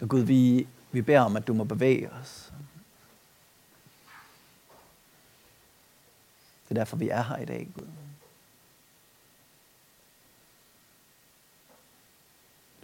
Og 0.00 0.08
Gud, 0.08 0.20
vi, 0.20 0.68
vi 0.92 1.02
beder 1.02 1.20
om, 1.20 1.36
at 1.36 1.46
du 1.46 1.54
må 1.54 1.64
bevæge 1.64 2.12
os. 2.12 2.52
Det 6.68 6.76
er 6.76 6.80
derfor, 6.80 6.96
vi 6.96 7.08
er 7.08 7.22
her 7.22 7.36
i 7.36 7.44
dag, 7.44 7.68
Gud. 7.74 7.86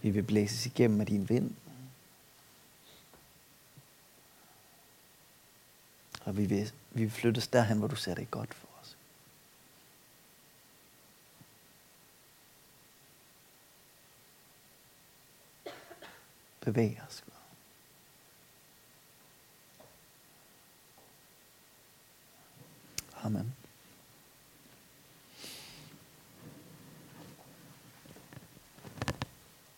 Vi 0.01 0.09
vil 0.09 0.23
blæses 0.23 0.65
igennem 0.65 1.01
af 1.01 1.07
din 1.07 1.29
vind. 1.29 1.55
Og 6.25 6.37
vi 6.37 6.45
vil, 6.45 6.71
vi 6.91 7.03
vil 7.03 7.11
flyttes 7.11 7.47
derhen, 7.47 7.77
hvor 7.77 7.87
du 7.87 7.95
ser 7.95 8.15
det 8.15 8.31
godt 8.31 8.53
for 8.53 8.66
bevæge 16.67 17.01
os, 17.07 17.23
Gud. 17.25 17.33
Amen. 23.23 23.53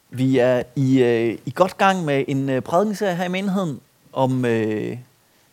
Vi 0.09 0.37
er 0.37 0.63
i, 0.75 1.01
øh, 1.01 1.37
i 1.45 1.51
godt 1.55 1.77
gang 1.77 2.05
med 2.05 2.25
en 2.27 2.49
øh, 2.49 2.61
prædikenserie 2.61 3.15
her 3.15 3.25
i 3.25 3.27
menigheden 3.27 3.81
om, 4.13 4.45
øh, 4.45 4.97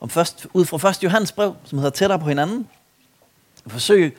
om 0.00 0.10
først, 0.10 0.46
ud 0.54 0.64
fra 0.64 0.90
1. 0.90 1.04
Johannes 1.04 1.32
brev, 1.32 1.54
som 1.64 1.78
hedder 1.78 1.90
Tættere 1.90 2.18
på 2.18 2.28
hinanden. 2.28 2.68
Forsøg 3.66 4.16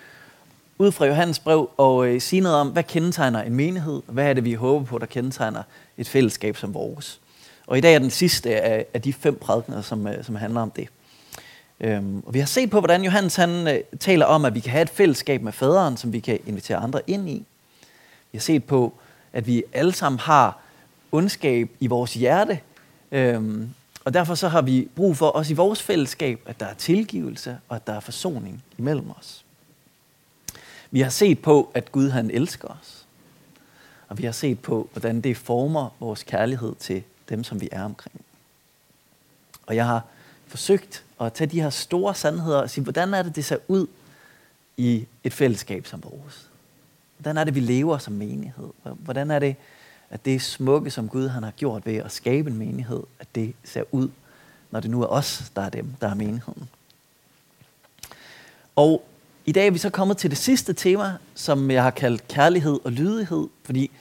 ud 0.79 0.91
fra 0.91 1.05
Johannes 1.05 1.39
brev 1.39 1.69
og 1.77 2.07
øh, 2.07 2.21
sige 2.21 2.39
noget 2.39 2.57
om, 2.57 2.67
hvad 2.67 2.83
kendetegner 2.83 3.41
en 3.41 3.55
menighed, 3.55 4.01
hvad 4.07 4.25
er 4.29 4.33
det, 4.33 4.45
vi 4.45 4.53
håber 4.53 4.85
på, 4.85 4.97
der 4.97 5.05
kendetegner 5.05 5.63
et 5.97 6.07
fællesskab 6.09 6.57
som 6.57 6.73
vores. 6.73 7.19
Og 7.67 7.77
i 7.77 7.81
dag 7.81 7.95
er 7.95 7.99
den 7.99 8.09
sidste 8.09 8.61
af, 8.61 8.85
af 8.93 9.01
de 9.01 9.13
fem 9.13 9.35
prædikener, 9.35 9.81
som, 9.81 10.07
øh, 10.07 10.23
som 10.23 10.35
handler 10.35 10.61
om 10.61 10.71
det. 10.71 10.87
Øhm, 11.79 12.23
og 12.25 12.33
vi 12.33 12.39
har 12.39 12.45
set 12.45 12.69
på, 12.69 12.79
hvordan 12.79 13.03
Johannes 13.03 13.35
han, 13.35 13.67
øh, 13.67 13.79
taler 13.99 14.25
om, 14.25 14.45
at 14.45 14.55
vi 14.55 14.59
kan 14.59 14.71
have 14.71 14.81
et 14.81 14.89
fællesskab 14.89 15.41
med 15.41 15.51
faderen, 15.51 15.97
som 15.97 16.13
vi 16.13 16.19
kan 16.19 16.39
invitere 16.45 16.77
andre 16.77 17.01
ind 17.07 17.29
i. 17.29 17.45
Vi 18.31 18.37
har 18.37 18.41
set 18.41 18.63
på, 18.63 18.93
at 19.33 19.47
vi 19.47 19.63
alle 19.73 19.93
sammen 19.93 20.19
har 20.19 20.59
ondskab 21.11 21.69
i 21.79 21.87
vores 21.87 22.13
hjerte, 22.13 22.59
øhm, 23.11 23.69
og 24.05 24.13
derfor 24.13 24.35
så 24.35 24.47
har 24.47 24.61
vi 24.61 24.87
brug 24.95 25.17
for 25.17 25.27
også 25.27 25.53
i 25.53 25.55
vores 25.55 25.83
fællesskab, 25.83 26.39
at 26.45 26.59
der 26.59 26.65
er 26.65 26.73
tilgivelse 26.73 27.57
og 27.69 27.75
at 27.75 27.87
der 27.87 27.93
er 27.93 27.99
forsoning 27.99 28.63
imellem 28.77 29.09
os. 29.19 29.45
Vi 30.91 31.01
har 31.01 31.09
set 31.09 31.39
på, 31.41 31.71
at 31.73 31.91
Gud 31.91 32.09
han 32.09 32.31
elsker 32.31 32.67
os. 32.67 33.05
Og 34.07 34.17
vi 34.17 34.23
har 34.23 34.31
set 34.31 34.59
på, 34.59 34.89
hvordan 34.91 35.21
det 35.21 35.37
former 35.37 35.89
vores 35.99 36.23
kærlighed 36.23 36.75
til 36.79 37.03
dem, 37.29 37.43
som 37.43 37.61
vi 37.61 37.69
er 37.71 37.83
omkring. 37.83 38.21
Og 39.65 39.75
jeg 39.75 39.85
har 39.85 40.05
forsøgt 40.47 41.03
at 41.21 41.33
tage 41.33 41.47
de 41.47 41.61
her 41.61 41.69
store 41.69 42.15
sandheder 42.15 42.57
og 42.57 42.69
sige, 42.69 42.83
hvordan 42.83 43.13
er 43.13 43.21
det, 43.21 43.35
det 43.35 43.45
ser 43.45 43.57
ud 43.67 43.87
i 44.77 45.05
et 45.23 45.33
fællesskab 45.33 45.87
som 45.87 46.03
vores? 46.03 46.49
Hvordan 47.17 47.37
er 47.37 47.43
det, 47.43 47.55
vi 47.55 47.59
lever 47.59 47.97
som 47.97 48.13
menighed? 48.13 48.69
Hvordan 48.83 49.31
er 49.31 49.39
det, 49.39 49.55
at 50.09 50.25
det 50.25 50.41
smukke, 50.41 50.91
som 50.91 51.09
Gud 51.09 51.27
han 51.27 51.43
har 51.43 51.51
gjort 51.51 51.85
ved 51.85 51.95
at 51.95 52.11
skabe 52.11 52.49
en 52.49 52.57
menighed, 52.57 53.03
at 53.19 53.27
det 53.35 53.53
ser 53.63 53.83
ud, 53.91 54.09
når 54.71 54.79
det 54.79 54.91
nu 54.91 55.01
er 55.01 55.07
os, 55.07 55.51
der 55.55 55.61
er 55.61 55.69
dem, 55.69 55.93
der 56.01 56.07
er 56.07 56.13
menigheden. 56.13 56.69
Og 58.75 59.03
i 59.47 59.51
dag 59.51 59.67
er 59.67 59.71
vi 59.71 59.77
så 59.77 59.89
kommet 59.89 60.17
til 60.17 60.29
det 60.29 60.37
sidste 60.37 60.73
tema, 60.73 61.13
som 61.35 61.71
jeg 61.71 61.83
har 61.83 61.91
kaldt 61.91 62.27
kærlighed 62.27 62.79
og 62.83 62.91
lydighed, 62.91 63.47
fordi 63.63 63.91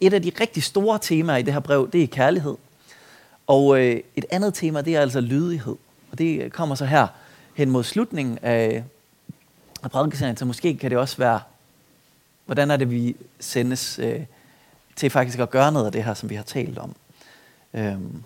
et 0.00 0.14
af 0.14 0.22
de 0.22 0.32
rigtig 0.40 0.62
store 0.62 0.98
temaer 1.02 1.36
i 1.36 1.42
det 1.42 1.52
her 1.52 1.60
brev, 1.60 1.90
det 1.90 2.02
er 2.02 2.06
kærlighed. 2.06 2.56
Og 3.46 3.80
øh, 3.80 4.00
et 4.16 4.24
andet 4.30 4.54
tema, 4.54 4.80
det 4.80 4.96
er 4.96 5.00
altså 5.00 5.20
lydighed. 5.20 5.76
Og 6.12 6.18
det 6.18 6.52
kommer 6.52 6.74
så 6.74 6.84
her 6.84 7.06
hen 7.54 7.70
mod 7.70 7.84
slutningen 7.84 8.38
af, 8.42 8.84
af 9.82 9.90
prædikeserien, 9.90 10.36
så 10.36 10.44
måske 10.44 10.76
kan 10.76 10.90
det 10.90 10.98
også 10.98 11.16
være, 11.16 11.40
hvordan 12.46 12.70
er 12.70 12.76
det, 12.76 12.90
vi 12.90 13.16
sendes 13.40 13.98
øh, 13.98 14.20
til 14.96 15.10
faktisk 15.10 15.38
at 15.38 15.50
gøre 15.50 15.72
noget 15.72 15.86
af 15.86 15.92
det 15.92 16.04
her, 16.04 16.14
som 16.14 16.30
vi 16.30 16.34
har 16.34 16.42
talt 16.42 16.78
om. 16.78 16.94
Øhm. 17.74 18.22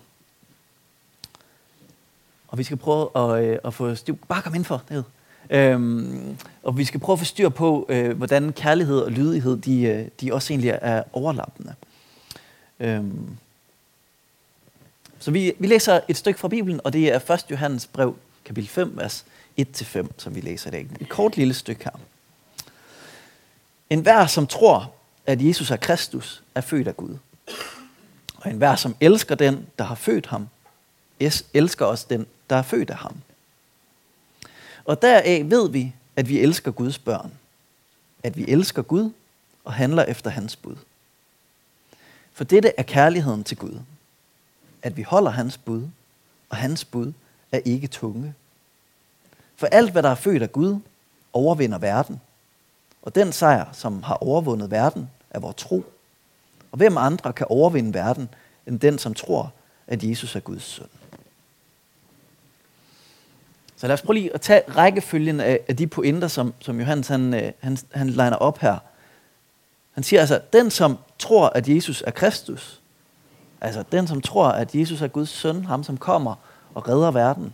Og 2.47 2.57
vi 2.57 2.63
skal 2.63 2.77
prøve 2.77 3.09
at, 3.15 3.43
øh, 3.43 3.59
at 3.63 3.73
få 3.73 3.95
styr... 3.95 4.15
Bare 4.27 4.41
kom 4.41 4.55
ind 4.55 4.65
for 4.65 4.83
det. 4.89 5.05
Øhm, 5.49 6.37
og 6.63 6.77
vi 6.77 6.85
skal 6.85 6.99
prøve 6.99 7.13
at 7.13 7.19
få 7.19 7.25
styr 7.25 7.49
på, 7.49 7.85
øh, 7.89 8.17
hvordan 8.17 8.53
kærlighed 8.53 8.99
og 8.99 9.11
lydighed, 9.11 9.57
de, 9.57 9.81
øh, 9.81 10.07
de 10.21 10.33
også 10.33 10.53
egentlig 10.53 10.79
er 10.81 11.03
overlappende. 11.13 11.73
Øhm. 12.79 13.37
Så 15.19 15.31
vi, 15.31 15.53
vi 15.59 15.67
læser 15.67 15.99
et 16.07 16.17
stykke 16.17 16.39
fra 16.39 16.47
Bibelen, 16.47 16.81
og 16.83 16.93
det 16.93 17.13
er 17.13 17.31
1. 17.31 17.45
Johannes 17.51 17.87
brev, 17.87 18.15
kapitel 18.45 18.69
5, 18.69 18.97
vers 18.97 19.25
1-5, 19.61 20.07
som 20.17 20.35
vi 20.35 20.41
læser 20.41 20.67
i 20.67 20.71
dag. 20.71 20.87
Et 20.99 21.09
kort 21.09 21.37
lille 21.37 21.53
stykke 21.53 21.83
her. 21.83 21.99
En 23.89 23.99
hver, 23.99 24.27
som 24.27 24.47
tror, 24.47 24.91
at 25.25 25.41
Jesus 25.41 25.71
er 25.71 25.75
Kristus, 25.75 26.43
er 26.55 26.61
født 26.61 26.87
af 26.87 26.97
Gud. 26.97 27.17
Og 28.37 28.51
en 28.51 28.57
hver, 28.57 28.75
som 28.75 28.95
elsker 28.99 29.35
den, 29.35 29.65
der 29.77 29.83
har 29.83 29.95
født 29.95 30.25
ham, 30.25 30.47
elsker 31.53 31.85
også 31.85 32.05
den, 32.09 32.25
der 32.49 32.55
er 32.55 32.61
født 32.61 32.89
af 32.89 32.97
ham. 32.97 33.15
Og 34.85 35.01
deraf 35.01 35.43
ved 35.45 35.69
vi, 35.69 35.93
at 36.15 36.29
vi 36.29 36.39
elsker 36.39 36.71
Guds 36.71 36.99
børn. 36.99 37.31
At 38.23 38.37
vi 38.37 38.45
elsker 38.47 38.81
Gud 38.81 39.11
og 39.63 39.73
handler 39.73 40.03
efter 40.03 40.29
hans 40.29 40.55
bud. 40.55 40.75
For 42.33 42.43
dette 42.43 42.73
er 42.77 42.83
kærligheden 42.83 43.43
til 43.43 43.57
Gud. 43.57 43.79
At 44.81 44.97
vi 44.97 45.01
holder 45.01 45.31
hans 45.31 45.57
bud, 45.57 45.87
og 46.49 46.57
hans 46.57 46.85
bud 46.85 47.13
er 47.51 47.59
ikke 47.65 47.87
tunge. 47.87 48.33
For 49.55 49.67
alt, 49.67 49.91
hvad 49.91 50.03
der 50.03 50.09
er 50.09 50.15
født 50.15 50.41
af 50.41 50.51
Gud, 50.51 50.79
overvinder 51.33 51.77
verden. 51.77 52.21
Og 53.01 53.15
den 53.15 53.33
sejr, 53.33 53.73
som 53.73 54.03
har 54.03 54.15
overvundet 54.15 54.71
verden, 54.71 55.09
er 55.29 55.39
vores 55.39 55.55
tro. 55.55 55.85
Og 56.71 56.77
hvem 56.77 56.97
andre 56.97 57.33
kan 57.33 57.47
overvinde 57.49 57.93
verden, 57.93 58.29
end 58.67 58.79
den, 58.79 58.97
som 58.97 59.13
tror, 59.13 59.53
at 59.87 60.03
Jesus 60.03 60.35
er 60.35 60.39
Guds 60.39 60.63
søn. 60.63 60.87
Så 63.85 63.87
lad 63.87 63.93
os 63.93 64.01
prøve 64.01 64.13
lige 64.13 64.33
at 64.33 64.41
tage 64.41 64.61
rækkefølgen 64.75 65.39
af, 65.39 65.59
af 65.67 65.77
de 65.77 65.87
pointer, 65.87 66.27
som, 66.27 66.53
som 66.59 66.79
Johannes 66.79 67.07
han, 67.07 67.33
øh, 67.33 67.51
han, 67.59 67.77
han 67.91 68.09
liner 68.09 68.35
op 68.35 68.59
her. 68.59 68.77
Han 69.91 70.03
siger 70.03 70.19
altså, 70.19 70.41
den 70.53 70.71
som 70.71 70.97
tror, 71.19 71.49
at 71.49 71.69
Jesus 71.69 72.03
er 72.07 72.11
Kristus, 72.11 72.81
altså 73.61 73.83
den 73.91 74.07
som 74.07 74.21
tror, 74.21 74.47
at 74.47 74.75
Jesus 74.75 75.01
er 75.01 75.07
Guds 75.07 75.29
søn, 75.29 75.65
ham 75.65 75.83
som 75.83 75.97
kommer 75.97 76.35
og 76.73 76.87
redder 76.87 77.11
verden, 77.11 77.53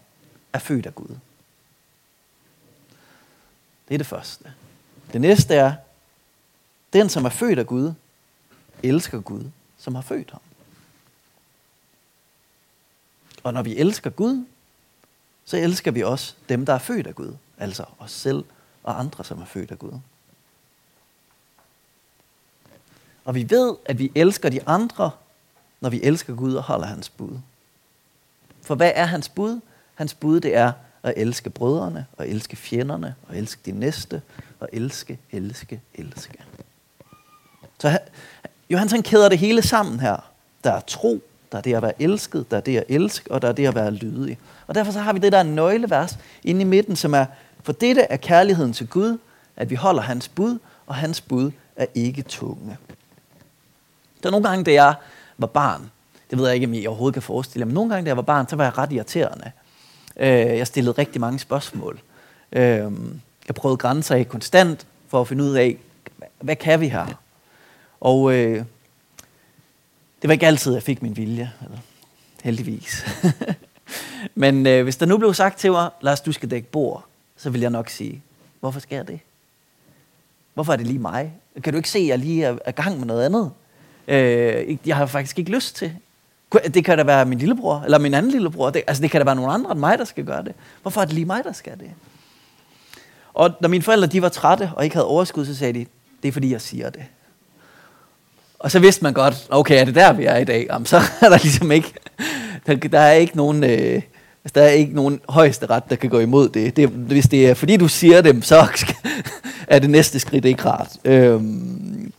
er 0.54 0.60
født 0.60 0.86
af 0.86 0.96
Gud. 0.96 1.16
Det 3.88 3.94
er 3.94 3.98
det 3.98 4.08
første. 4.08 4.54
Det 5.14 5.22
næste 5.22 5.56
er, 5.56 5.74
den 6.94 7.10
som 7.10 7.26
er 7.26 7.30
født 7.30 7.60
af 7.60 7.68
Gud, 7.68 7.94
elsker 8.84 9.22
Gud, 9.22 9.44
som 9.78 9.96
har 9.96 10.02
født 10.02 10.32
ham. 10.32 10.42
Og 13.44 13.54
når 13.54 13.62
vi 13.62 13.78
elsker 13.78 14.10
Gud, 14.10 14.46
så 15.46 15.58
elsker 15.58 15.92
vi 15.92 16.04
også 16.04 16.34
dem, 16.50 16.66
der 16.66 16.74
er 16.74 16.80
født 16.80 17.08
af 17.08 17.16
Gud. 17.16 17.34
Altså 17.58 17.86
os 18.00 18.12
selv 18.12 18.44
og 18.84 19.00
andre, 19.00 19.24
som 19.24 19.42
er 19.42 19.46
født 19.46 19.72
af 19.72 19.80
Gud. 19.80 20.00
Og 23.26 23.36
vi 23.36 23.50
ved, 23.50 23.76
at 23.86 24.00
vi 24.00 24.12
elsker 24.16 24.50
de 24.50 24.68
andre, 24.68 25.12
når 25.82 25.90
vi 25.90 26.00
elsker 26.04 26.36
Gud 26.36 26.54
og 26.54 26.64
holder 26.64 26.86
hans 26.86 27.10
bud. 27.10 27.40
For 28.62 28.76
hvad 28.76 28.92
er 28.96 29.06
hans 29.06 29.30
bud? 29.30 29.60
Hans 29.96 30.14
bud 30.14 30.40
det 30.40 30.56
er 30.56 30.72
at 31.04 31.14
elske 31.18 31.50
brødrene, 31.50 32.06
og 32.18 32.30
elske 32.30 32.56
fjenderne, 32.56 33.16
og 33.28 33.38
elske 33.38 33.62
de 33.66 33.72
næste, 33.72 34.22
og 34.60 34.70
elske, 34.74 35.20
elske, 35.32 35.82
elske. 35.96 36.44
Så 37.80 38.00
Johannes 38.70 38.92
han 38.92 39.04
kæder 39.04 39.30
det 39.30 39.38
hele 39.38 39.62
sammen 39.62 40.00
her. 40.00 40.32
Der 40.64 40.72
er 40.72 40.80
tro, 40.80 41.22
der 41.52 41.58
er 41.58 41.62
det 41.62 41.76
at 41.76 41.82
være 41.82 42.02
elsket, 42.02 42.52
der 42.52 42.58
er 42.58 42.62
det 42.62 42.78
at 42.78 42.84
elske, 42.90 43.32
og 43.32 43.42
der 43.42 43.48
er 43.48 43.52
det 43.52 43.68
at 43.68 43.76
være 43.76 43.92
lydig. 43.92 44.38
Og 44.68 44.76
derfor 44.76 44.92
så 44.92 45.00
har 45.00 45.14
vi 45.14 45.20
det 45.20 45.32
der 45.32 45.44
nøglevers 45.44 46.18
inde 46.44 46.62
i 46.62 46.64
midten, 46.64 46.96
som 46.96 47.14
er, 47.14 47.26
for 47.64 47.74
dette 47.74 48.02
er 48.02 48.18
kærligheden 48.18 48.74
til 48.74 48.88
Gud, 48.88 49.18
at 49.56 49.70
vi 49.70 49.76
holder 49.76 50.02
hans 50.02 50.28
bud, 50.28 50.60
og 50.88 50.96
hans 50.96 51.22
bud 51.22 51.52
er 51.76 51.86
ikke 51.96 52.22
tunge. 52.22 52.78
Der 54.24 54.30
er 54.30 54.32
nogle 54.32 54.50
gange, 54.50 54.64
da 54.64 54.72
jeg 54.72 54.94
var 55.38 55.48
barn, 55.48 55.92
det 56.30 56.40
ved 56.40 56.46
jeg 56.46 56.56
ikke, 56.56 56.68
om 56.68 56.74
I 56.74 56.86
overhovedet 56.86 57.14
kan 57.14 57.22
forestille 57.22 57.66
men 57.66 57.74
nogle 57.74 57.90
gange, 57.90 58.06
da 58.06 58.08
jeg 58.08 58.18
var 58.18 58.24
barn, 58.24 58.48
så 58.48 58.56
var 58.56 58.64
jeg 58.64 58.78
ret 58.78 58.92
irriterende. 58.92 59.52
Øh, 60.18 60.30
jeg 60.30 60.68
stillede 60.68 60.92
rigtig 60.98 61.22
mange 61.22 61.40
spørgsmål. 61.40 62.00
Øh, 62.52 62.92
jeg 63.48 63.56
prøvede 63.56 63.78
grænser 63.78 64.16
af 64.16 64.30
konstant, 64.30 64.88
for 65.08 65.22
at 65.22 65.28
finde 65.28 65.44
ud 65.44 65.54
af, 65.54 65.78
hvad 66.42 66.56
kan 66.56 66.80
vi 66.80 66.88
her? 66.88 67.06
Og 68.02 68.34
øh, 68.34 68.66
det 70.22 70.28
var 70.28 70.32
ikke 70.32 70.48
altid, 70.48 70.74
jeg 70.74 70.84
fik 70.84 71.02
min 71.02 71.18
vilje. 71.18 71.52
Eller, 71.64 71.78
heldigvis. 72.44 73.06
Men 74.36 74.68
øh, 74.68 74.84
hvis 74.84 74.98
der 74.98 75.06
nu 75.06 75.18
blev 75.18 75.34
sagt 75.34 75.60
til 75.60 75.72
mig, 75.72 75.90
Lars, 76.02 76.22
du 76.22 76.32
skal 76.32 76.52
dække 76.52 76.68
bord, 76.68 77.06
så 77.38 77.50
vil 77.50 77.62
jeg 77.62 77.70
nok 77.70 77.90
sige, 77.90 78.22
hvorfor 78.60 78.80
skal 78.80 78.96
jeg 78.96 79.08
det? 79.08 79.20
Hvorfor 80.54 80.74
er 80.74 80.78
det 80.78 80.88
lige 80.88 81.00
mig? 81.00 81.34
Kan 81.64 81.74
du 81.74 81.78
ikke 81.78 81.90
se, 81.90 82.00
at 82.00 82.08
jeg 82.08 82.20
lige 82.20 82.46
er, 82.46 82.58
er 82.66 82.72
gang 82.72 82.98
med 82.98 83.08
noget 83.08 83.26
andet? 83.26 83.52
Øh, 84.08 84.78
jeg 84.86 84.96
har 84.96 85.06
faktisk 85.06 85.40
ikke 85.40 85.52
lyst 85.52 85.76
til. 85.76 85.96
Det 86.74 86.86
kan 86.86 86.98
da 86.98 87.04
være 87.04 87.26
min 87.26 87.38
lillebror, 87.38 87.82
eller 87.86 87.98
min 87.98 88.14
anden 88.14 88.32
lillebror. 88.32 88.70
Det, 88.70 88.82
altså 88.88 89.04
det 89.04 89.12
kan 89.12 89.22
da 89.22 89.26
være 89.26 89.36
nogen 89.36 89.52
andre 89.52 89.72
end 89.72 89.80
mig, 89.80 89.98
der 89.98 90.06
skal 90.06 90.26
gøre 90.26 90.44
det. 90.44 90.54
Hvorfor 90.82 91.02
er 91.02 91.06
det 91.06 91.14
lige 91.14 91.26
mig, 91.26 91.44
der 91.44 91.52
skal 91.52 91.80
det? 91.80 91.92
Og 93.34 93.52
når 93.62 93.70
mine 93.70 93.84
forældre 93.84 94.08
de 94.08 94.22
var 94.22 94.30
trætte 94.30 94.72
og 94.76 94.84
ikke 94.84 94.96
havde 94.96 95.08
overskud, 95.08 95.46
så 95.46 95.56
sagde 95.56 95.74
de, 95.74 95.86
det 96.24 96.28
er 96.28 96.32
fordi, 96.32 96.52
jeg 96.52 96.62
siger 96.62 96.90
det. 96.90 97.04
Og 98.62 98.72
så 98.72 98.80
vidste 98.80 99.04
man 99.04 99.14
godt, 99.14 99.48
okay, 99.50 99.82
er 99.82 99.86
det 99.86 99.96
der, 99.96 100.14
vi 100.14 100.26
er 100.26 100.38
i 100.38 100.44
dag? 100.44 100.66
Jamen, 100.70 100.86
så 100.86 100.98
er 101.22 101.30
der 101.30 101.38
ligesom 101.38 101.72
ikke, 101.72 101.94
der, 102.66 102.76
der 102.76 103.00
er 103.00 103.12
ikke 103.12 103.38
nogen, 103.38 103.64
øh, 103.64 104.02
altså, 104.44 104.54
der 104.56 104.62
er 104.62 104.70
ikke 104.70 104.94
nogen 104.94 105.22
højeste 105.30 105.66
ret, 105.66 105.90
der 105.90 105.96
kan 105.96 106.10
gå 106.10 106.20
imod 106.20 106.50
det. 106.50 106.76
det. 106.76 106.90
Hvis 106.90 107.26
det 107.26 107.50
er 107.50 107.54
fordi, 107.54 107.78
du 107.78 107.88
siger 107.88 108.22
dem, 108.22 108.42
så 108.42 108.68
er 109.68 109.80
det 109.80 109.90
næste 109.90 110.20
skridt 110.20 110.46
ikke 110.46 110.66
rart. 110.66 110.98
Øhm. 111.06 112.14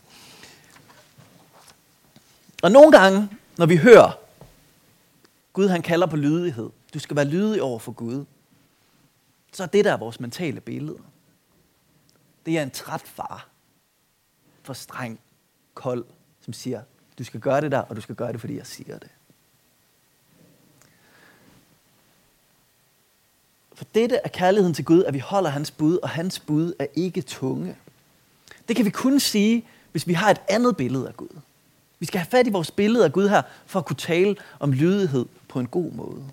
Og 2.63 2.71
nogle 2.71 2.91
gange, 2.91 3.29
når 3.57 3.65
vi 3.65 3.75
hører, 3.75 4.19
Gud 5.53 5.67
han 5.67 5.81
kalder 5.81 6.07
på 6.07 6.15
lydighed, 6.15 6.69
du 6.93 6.99
skal 6.99 7.15
være 7.15 7.25
lydig 7.25 7.61
over 7.61 7.79
for 7.79 7.91
Gud, 7.91 8.25
så 9.53 9.63
er 9.63 9.67
det 9.67 9.85
der 9.85 9.97
vores 9.97 10.19
mentale 10.19 10.61
billede. 10.61 10.97
Det 12.45 12.57
er 12.57 12.63
en 12.63 12.71
træt 12.71 13.01
far, 13.05 13.47
for 14.63 14.73
streng, 14.73 15.19
kold, 15.73 16.05
som 16.43 16.53
siger, 16.53 16.81
du 17.19 17.23
skal 17.23 17.39
gøre 17.39 17.61
det 17.61 17.71
der, 17.71 17.79
og 17.79 17.95
du 17.95 18.01
skal 18.01 18.15
gøre 18.15 18.31
det, 18.31 18.39
fordi 18.39 18.57
jeg 18.57 18.67
siger 18.67 18.97
det. 18.97 19.09
For 23.73 23.85
dette 23.95 24.15
er 24.15 24.29
kærligheden 24.29 24.73
til 24.73 24.85
Gud, 24.85 25.03
at 25.03 25.13
vi 25.13 25.19
holder 25.19 25.49
hans 25.49 25.71
bud, 25.71 25.97
og 25.97 26.09
hans 26.09 26.39
bud 26.39 26.73
er 26.79 26.85
ikke 26.95 27.21
tunge. 27.21 27.77
Det 28.67 28.75
kan 28.75 28.85
vi 28.85 28.89
kun 28.89 29.19
sige, 29.19 29.65
hvis 29.91 30.07
vi 30.07 30.13
har 30.13 30.31
et 30.31 30.41
andet 30.49 30.77
billede 30.77 31.07
af 31.07 31.17
Gud. 31.17 31.39
Vi 31.99 32.05
skal 32.05 32.19
have 32.19 32.29
fat 32.29 32.47
i 32.47 32.51
vores 32.51 32.71
billede 32.71 33.05
af 33.05 33.13
Gud 33.13 33.29
her, 33.29 33.41
for 33.65 33.79
at 33.79 33.85
kunne 33.85 33.97
tale 33.97 34.35
om 34.59 34.71
lydighed 34.71 35.25
på 35.47 35.59
en 35.59 35.67
god 35.67 35.91
måde. 35.91 36.23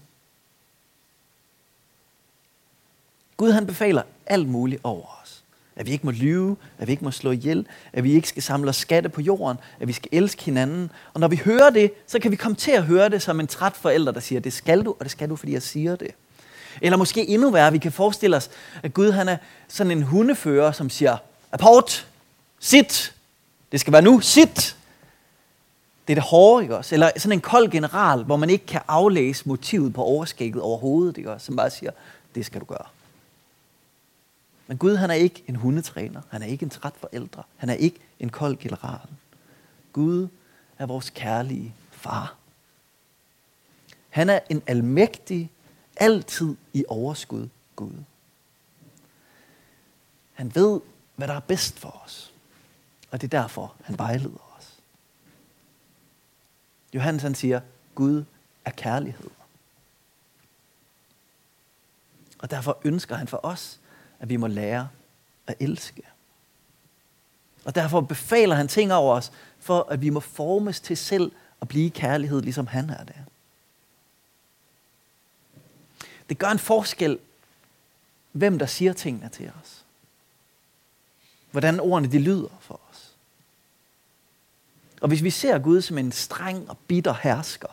Gud 3.37 3.51
han 3.51 3.67
befaler 3.67 4.03
alt 4.27 4.49
muligt 4.49 4.81
over 4.85 5.21
os. 5.23 5.40
At 5.81 5.87
vi 5.87 5.93
ikke 5.93 6.07
må 6.07 6.11
lyve, 6.11 6.57
at 6.79 6.87
vi 6.87 6.93
ikke 6.93 7.05
må 7.05 7.11
slå 7.11 7.31
ihjel, 7.31 7.67
at 7.93 8.05
vi 8.05 8.13
ikke 8.13 8.29
skal 8.29 8.43
samle 8.43 8.73
skatte 8.73 9.09
på 9.09 9.21
jorden, 9.21 9.57
at 9.81 9.89
vi 9.89 9.93
skal 9.93 10.09
elske 10.13 10.45
hinanden. 10.45 10.91
Og 11.15 11.21
når 11.21 11.29
vi 11.29 11.37
hører 11.45 11.71
det, 11.71 11.93
så 12.07 12.19
kan 12.19 12.31
vi 12.31 12.37
komme 12.37 12.57
til 12.57 12.71
at 12.71 12.85
høre 12.85 13.09
det 13.09 13.23
som 13.23 13.41
en 13.41 13.47
træt 13.47 13.73
forælder, 13.77 14.13
der 14.13 14.21
siger, 14.21 14.41
det 14.41 14.53
skal 14.53 14.85
du, 14.85 14.91
og 14.91 15.05
det 15.05 15.11
skal 15.11 15.29
du, 15.29 15.37
fordi 15.37 15.53
jeg 15.53 15.63
siger 15.63 15.97
det. 15.97 16.11
Eller 16.81 16.97
måske 16.97 17.29
endnu 17.29 17.51
værre, 17.51 17.73
vi 17.73 17.79
kan 17.79 17.93
forestille 17.93 18.37
os, 18.37 18.51
at 18.83 18.95
Gud 18.95 19.11
han 19.11 19.29
er 19.29 19.37
sådan 19.69 19.91
en 19.91 20.03
hundefører, 20.03 20.73
som 20.73 20.91
siger, 20.91 21.17
apport, 21.53 22.07
sit, 22.59 23.15
det 23.73 23.81
skal 23.81 23.93
være 23.93 24.03
nu, 24.03 24.21
sit. 24.21 24.77
Det 26.07 26.13
er 26.13 26.15
det 26.15 26.25
hårde, 26.25 26.63
ikke 26.65 26.77
også? 26.77 26.95
Eller 26.95 27.11
sådan 27.17 27.33
en 27.33 27.41
kold 27.41 27.71
general, 27.71 28.25
hvor 28.25 28.37
man 28.37 28.51
ikke 28.51 28.67
kan 28.67 28.81
aflæse 28.89 29.49
motivet 29.49 29.95
på 29.95 30.03
overskægget 30.03 30.63
overhovedet, 30.63 31.19
ikke 31.19 31.33
også? 31.33 31.47
Som 31.47 31.57
bare 31.57 31.71
siger, 31.71 31.91
det 32.35 32.47
skal 32.47 32.61
du 32.61 32.67
gøre. 32.67 32.87
Men 34.71 34.79
Gud, 34.79 34.97
han 34.97 35.11
er 35.11 35.15
ikke 35.15 35.45
en 35.47 35.57
hundetræner. 35.57 36.23
Han 36.29 36.43
er 36.43 36.47
ikke 36.47 36.63
en 36.63 36.71
træt 36.71 36.93
forældre. 36.97 37.43
Han 37.57 37.71
er 37.71 37.75
ikke 37.75 38.01
en 38.19 38.29
kold 38.29 38.57
general. 38.57 39.09
Gud 39.93 40.29
er 40.79 40.87
vores 40.87 41.11
kærlige 41.11 41.75
far. 41.91 42.37
Han 44.11 44.31
er 44.31 44.41
en 44.49 44.63
almægtig, 44.67 45.51
altid 45.97 46.57
i 46.73 46.85
overskud 46.89 47.49
Gud. 47.77 47.93
Han 50.33 50.55
ved, 50.55 50.81
hvad 51.17 51.29
der 51.29 51.35
er 51.35 51.41
bedst 51.41 51.79
for 51.79 52.03
os. 52.05 52.33
Og 53.11 53.21
det 53.21 53.35
er 53.35 53.41
derfor, 53.41 53.75
han 53.83 53.99
vejleder 53.99 54.57
os. 54.59 54.79
Johannes 56.95 57.23
han 57.23 57.35
siger, 57.35 57.61
Gud 57.95 58.25
er 58.65 58.71
kærlighed. 58.71 59.31
Og 62.39 62.51
derfor 62.51 62.79
ønsker 62.85 63.17
han 63.17 63.29
for 63.29 63.41
os, 63.43 63.80
at 64.21 64.29
vi 64.29 64.37
må 64.37 64.47
lære 64.47 64.89
at 65.47 65.55
elske. 65.61 66.03
Og 67.65 67.75
derfor 67.75 68.01
befaler 68.01 68.55
han 68.55 68.69
ting 68.69 68.93
over 68.93 69.15
os, 69.17 69.33
for 69.59 69.87
at 69.91 70.01
vi 70.01 70.11
må 70.11 70.21
formes 70.21 70.81
til 70.81 70.97
selv 70.97 71.33
at 71.61 71.69
blive 71.69 71.91
kærlighed, 71.91 72.43
ligesom 72.43 72.67
han 72.67 72.91
er 72.91 73.05
det. 73.05 73.25
Det 76.29 76.39
gør 76.39 76.49
en 76.49 76.59
forskel, 76.59 77.19
hvem 78.33 78.59
der 78.59 78.67
siger 78.67 78.93
tingene 78.93 79.29
til 79.29 79.53
os. 79.63 79.85
Hvordan 81.51 81.81
ordene 81.81 82.13
de 82.13 82.19
lyder 82.19 82.59
for 82.61 82.81
os. 82.91 83.11
Og 85.01 85.09
hvis 85.09 85.23
vi 85.23 85.31
ser 85.31 85.59
Gud 85.59 85.83
som 85.83 85.99
en 85.99 86.13
streng 86.13 86.71
og 86.71 86.79
bitter 86.79 87.15
hersker, 87.23 87.69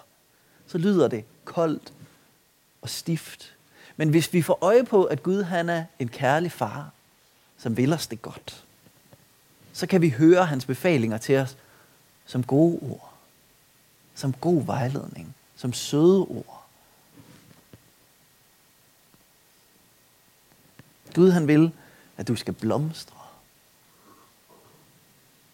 så 0.67 0.77
lyder 0.77 1.07
det 1.07 1.25
koldt 1.45 1.94
og 2.81 2.89
stift 2.89 3.56
men 3.97 4.09
hvis 4.09 4.33
vi 4.33 4.41
får 4.41 4.57
øje 4.61 4.83
på, 4.83 5.03
at 5.03 5.23
Gud 5.23 5.44
han 5.44 5.69
er 5.69 5.85
en 5.99 6.07
kærlig 6.07 6.51
far, 6.51 6.91
som 7.57 7.77
vil 7.77 7.94
os 7.94 8.07
det 8.07 8.21
godt, 8.21 8.63
så 9.73 9.88
kan 9.88 10.01
vi 10.01 10.09
høre 10.09 10.45
hans 10.45 10.65
befalinger 10.65 11.17
til 11.17 11.38
os 11.38 11.57
som 12.25 12.44
gode 12.44 12.79
ord, 12.81 13.13
som 14.15 14.33
god 14.33 14.63
vejledning, 14.63 15.35
som 15.55 15.73
søde 15.73 16.19
ord. 16.19 16.65
Gud 21.13 21.31
han 21.31 21.47
vil, 21.47 21.71
at 22.17 22.27
du 22.27 22.35
skal 22.35 22.53
blomstre, 22.53 23.15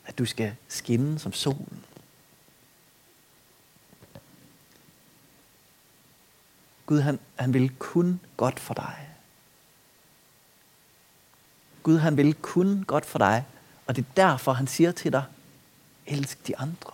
at 0.06 0.18
du 0.18 0.26
skal 0.26 0.56
skinne 0.68 1.20
som 1.20 1.34
solen. 1.34 1.84
Gud 6.94 7.02
han, 7.02 7.20
han 7.36 7.54
vil 7.54 7.72
kun 7.80 8.20
godt 8.38 8.60
for 8.60 8.74
dig. 8.74 9.10
Gud 11.84 11.98
han 11.98 12.18
vil 12.18 12.34
kun 12.34 12.84
godt 12.88 13.06
for 13.06 13.20
dig, 13.20 13.46
og 13.88 13.96
det 13.96 14.02
er 14.02 14.14
derfor 14.16 14.54
han 14.54 14.68
siger 14.68 14.92
til 14.92 15.12
dig, 15.12 15.24
elsk 16.06 16.48
de 16.48 16.58
andre. 16.58 16.92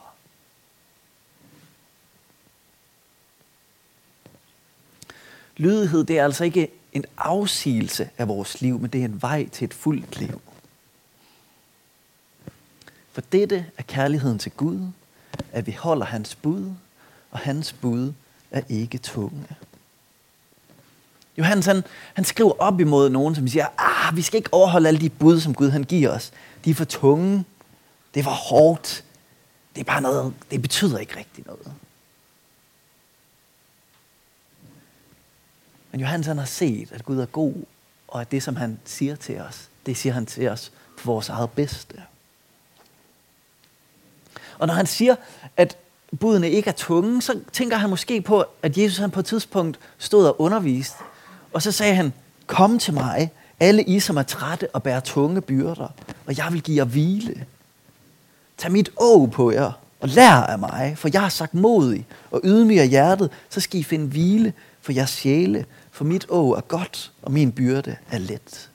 Lydighed, 5.57 6.03
det 6.03 6.19
er 6.19 6.23
altså 6.23 6.43
ikke 6.43 6.71
en 6.93 7.05
afsigelse 7.17 8.09
af 8.17 8.27
vores 8.27 8.61
liv, 8.61 8.79
men 8.79 8.89
det 8.89 9.01
er 9.01 9.05
en 9.05 9.21
vej 9.21 9.47
til 9.47 9.65
et 9.65 9.73
fuldt 9.73 10.19
liv. 10.19 10.41
For 13.11 13.21
dette 13.21 13.65
er 13.77 13.83
kærligheden 13.83 14.39
til 14.39 14.51
Gud, 14.51 14.87
at 15.51 15.67
vi 15.67 15.71
holder 15.71 16.05
hans 16.05 16.35
bud, 16.35 16.73
og 17.31 17.39
hans 17.39 17.73
bud 17.73 18.13
er 18.51 18.61
ikke 18.69 18.97
tunge. 18.97 19.47
Johannes 21.37 21.65
han, 21.65 21.83
han 22.13 22.25
skriver 22.25 22.51
op 22.59 22.79
imod 22.79 23.09
nogen, 23.09 23.35
som 23.35 23.47
siger, 23.47 23.67
ah, 23.77 24.15
vi 24.15 24.21
skal 24.21 24.37
ikke 24.37 24.53
overholde 24.53 24.87
alle 24.87 25.01
de 25.01 25.09
bud, 25.09 25.39
som 25.39 25.53
Gud 25.53 25.69
han 25.69 25.83
giver 25.83 26.09
os. 26.09 26.31
De 26.65 26.69
er 26.69 26.75
for 26.75 26.85
tunge. 26.85 27.45
Det 28.13 28.19
er 28.19 28.23
for 28.23 28.31
hårdt. 28.31 29.03
Det 29.75 29.81
er 29.81 29.85
bare 29.85 30.01
noget, 30.01 30.33
det 30.51 30.61
betyder 30.61 30.97
ikke 30.97 31.17
rigtig 31.17 31.43
noget. 31.45 31.73
Men 35.91 36.01
Johannes 36.01 36.27
han 36.27 36.37
har 36.37 36.45
set, 36.45 36.91
at 36.91 37.05
Gud 37.05 37.19
er 37.19 37.25
god, 37.25 37.53
og 38.07 38.21
at 38.21 38.31
det, 38.31 38.43
som 38.43 38.55
han 38.55 38.79
siger 38.85 39.15
til 39.15 39.39
os, 39.39 39.69
det 39.85 39.97
siger 39.97 40.13
han 40.13 40.25
til 40.25 40.49
os 40.49 40.71
for 40.97 41.05
vores 41.05 41.29
eget 41.29 41.49
bedste. 41.51 42.03
Og 44.59 44.67
når 44.67 44.73
han 44.73 44.85
siger, 44.85 45.15
at 45.57 45.77
budene 46.19 46.49
ikke 46.49 46.67
er 46.67 46.73
tunge, 46.73 47.21
så 47.21 47.39
tænker 47.51 47.77
han 47.77 47.89
måske 47.89 48.21
på, 48.21 48.43
at 48.61 48.77
Jesus 48.77 48.97
han 48.97 49.11
på 49.11 49.19
et 49.19 49.25
tidspunkt 49.25 49.79
stod 49.97 50.27
og 50.27 50.41
underviste 50.41 51.03
og 51.53 51.61
så 51.61 51.71
sagde 51.71 51.95
han, 51.95 52.13
kom 52.47 52.79
til 52.79 52.93
mig, 52.93 53.31
alle 53.59 53.83
I, 53.83 53.99
som 53.99 54.17
er 54.17 54.23
trætte 54.23 54.67
og 54.73 54.83
bærer 54.83 54.99
tunge 54.99 55.41
byrder, 55.41 55.87
og 56.25 56.37
jeg 56.37 56.47
vil 56.51 56.61
give 56.61 56.77
jer 56.77 56.83
hvile. 56.83 57.45
Tag 58.57 58.71
mit 58.71 58.89
å 58.97 59.25
på 59.25 59.51
jer, 59.51 59.71
og 59.99 60.09
lær 60.09 60.31
af 60.31 60.59
mig, 60.59 60.93
for 60.97 61.09
jeg 61.13 61.21
har 61.21 61.29
sagt 61.29 61.53
modig 61.53 62.05
og 62.31 62.41
ydmyg 62.43 62.79
af 62.79 62.87
hjertet, 62.87 63.29
så 63.49 63.59
skal 63.59 63.79
I 63.79 63.83
finde 63.83 64.07
hvile 64.07 64.53
for 64.81 64.91
jeres 64.91 65.09
sjæle, 65.09 65.65
for 65.91 66.05
mit 66.05 66.25
å 66.29 66.53
er 66.53 66.61
godt, 66.61 67.11
og 67.21 67.31
min 67.31 67.51
byrde 67.51 67.95
er 68.11 68.17
let. 68.17 68.69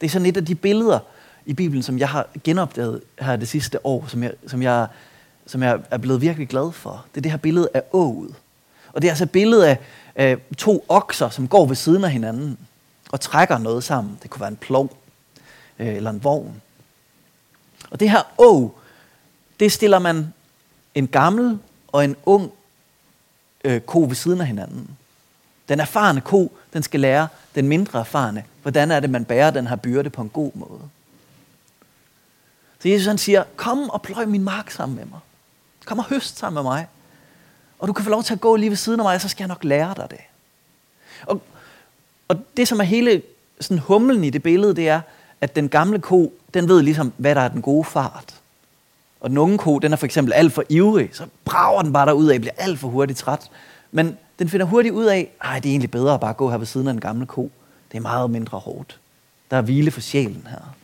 Det 0.00 0.06
er 0.06 0.10
sådan 0.10 0.26
et 0.26 0.36
af 0.36 0.44
de 0.44 0.54
billeder 0.54 0.98
i 1.46 1.52
Bibelen, 1.52 1.82
som 1.82 1.98
jeg 1.98 2.08
har 2.08 2.26
genopdaget 2.44 3.00
her 3.18 3.36
det 3.36 3.48
sidste 3.48 3.86
år, 3.86 4.04
som 4.08 4.22
jeg, 4.22 4.32
som 4.46 4.62
jeg, 4.62 4.86
som 5.46 5.62
jeg 5.62 5.80
er 5.90 5.98
blevet 5.98 6.20
virkelig 6.20 6.48
glad 6.48 6.72
for. 6.72 7.04
Det 7.14 7.20
er 7.20 7.22
det 7.22 7.30
her 7.30 7.38
billede 7.38 7.68
af 7.74 7.82
ået. 7.92 8.34
Og 8.92 9.02
det 9.02 9.08
er 9.08 9.12
altså 9.12 9.24
et 9.24 9.30
billede 9.30 9.68
af, 9.68 9.78
øh, 10.16 10.38
to 10.58 10.84
okser, 10.88 11.28
som 11.28 11.48
går 11.48 11.66
ved 11.66 11.76
siden 11.76 12.04
af 12.04 12.10
hinanden 12.10 12.58
og 13.12 13.20
trækker 13.20 13.58
noget 13.58 13.84
sammen. 13.84 14.18
Det 14.22 14.30
kunne 14.30 14.40
være 14.40 14.50
en 14.50 14.56
plov 14.56 14.96
øh, 15.78 15.96
eller 15.96 16.10
en 16.10 16.24
vogn. 16.24 16.62
Og 17.90 18.00
det 18.00 18.10
her 18.10 18.22
å, 18.38 18.78
det 19.60 19.72
stiller 19.72 19.98
man 19.98 20.32
en 20.94 21.08
gammel 21.08 21.58
og 21.88 22.04
en 22.04 22.16
ung 22.26 22.52
øh, 23.64 23.80
ko 23.80 24.02
ved 24.02 24.14
siden 24.14 24.40
af 24.40 24.46
hinanden. 24.46 24.96
Den 25.68 25.80
erfarne 25.80 26.20
ko, 26.20 26.52
den 26.72 26.82
skal 26.82 27.00
lære 27.00 27.28
den 27.54 27.68
mindre 27.68 28.00
erfarne, 28.00 28.44
hvordan 28.62 28.90
er 28.90 29.00
det, 29.00 29.10
man 29.10 29.24
bærer 29.24 29.50
den 29.50 29.66
her 29.66 29.76
byrde 29.76 30.10
på 30.10 30.22
en 30.22 30.28
god 30.28 30.50
måde. 30.54 30.80
Så 32.82 32.88
Jesus 32.88 33.06
han 33.06 33.18
siger, 33.18 33.44
kom 33.56 33.90
og 33.90 34.02
pløj 34.02 34.24
min 34.24 34.44
mark 34.44 34.70
sammen 34.70 34.96
med 34.96 35.04
mig. 35.04 35.20
Kom 35.84 35.98
og 35.98 36.04
høst 36.04 36.38
sammen 36.38 36.54
med 36.64 36.70
mig. 36.70 36.86
Og 37.82 37.88
du 37.88 37.92
kan 37.92 38.04
få 38.04 38.10
lov 38.10 38.22
til 38.22 38.34
at 38.34 38.40
gå 38.40 38.56
lige 38.56 38.70
ved 38.70 38.76
siden 38.76 39.00
af 39.00 39.04
mig, 39.04 39.20
så 39.20 39.28
skal 39.28 39.44
jeg 39.44 39.48
nok 39.48 39.64
lære 39.64 39.94
dig 39.96 40.06
det. 40.10 40.18
Og, 41.26 41.42
og 42.28 42.36
det, 42.56 42.68
som 42.68 42.80
er 42.80 42.84
hele 42.84 43.22
sådan 43.60 43.78
humlen 43.78 44.24
i 44.24 44.30
det 44.30 44.42
billede, 44.42 44.76
det 44.76 44.88
er, 44.88 45.00
at 45.40 45.56
den 45.56 45.68
gamle 45.68 45.98
ko, 45.98 46.32
den 46.54 46.68
ved 46.68 46.82
ligesom, 46.82 47.12
hvad 47.16 47.34
der 47.34 47.40
er 47.40 47.48
den 47.48 47.62
gode 47.62 47.84
fart. 47.84 48.34
Og 49.20 49.30
den 49.30 49.38
unge 49.38 49.58
ko, 49.58 49.78
den 49.78 49.92
er 49.92 49.96
for 49.96 50.06
eksempel 50.06 50.32
alt 50.32 50.52
for 50.52 50.64
ivrig, 50.68 51.10
så 51.12 51.26
brager 51.44 51.82
den 51.82 51.92
bare 51.92 52.06
derud 52.06 52.26
af, 52.26 52.40
bliver 52.40 52.54
alt 52.56 52.78
for 52.78 52.88
hurtigt 52.88 53.18
træt. 53.18 53.50
Men 53.92 54.16
den 54.38 54.48
finder 54.48 54.66
hurtigt 54.66 54.94
ud 54.94 55.04
af, 55.04 55.30
at 55.40 55.62
det 55.62 55.68
er 55.68 55.72
egentlig 55.72 55.90
bedre 55.90 56.14
at 56.14 56.20
bare 56.20 56.34
gå 56.34 56.50
her 56.50 56.58
ved 56.58 56.66
siden 56.66 56.88
af 56.88 56.94
den 56.94 57.00
gamle 57.00 57.26
ko. 57.26 57.50
Det 57.92 57.98
er 57.98 58.02
meget 58.02 58.30
mindre 58.30 58.58
hårdt. 58.58 58.98
Der 59.50 59.56
er 59.56 59.62
hvile 59.62 59.90
for 59.90 60.00
sjælen 60.00 60.46
her. 60.50 60.74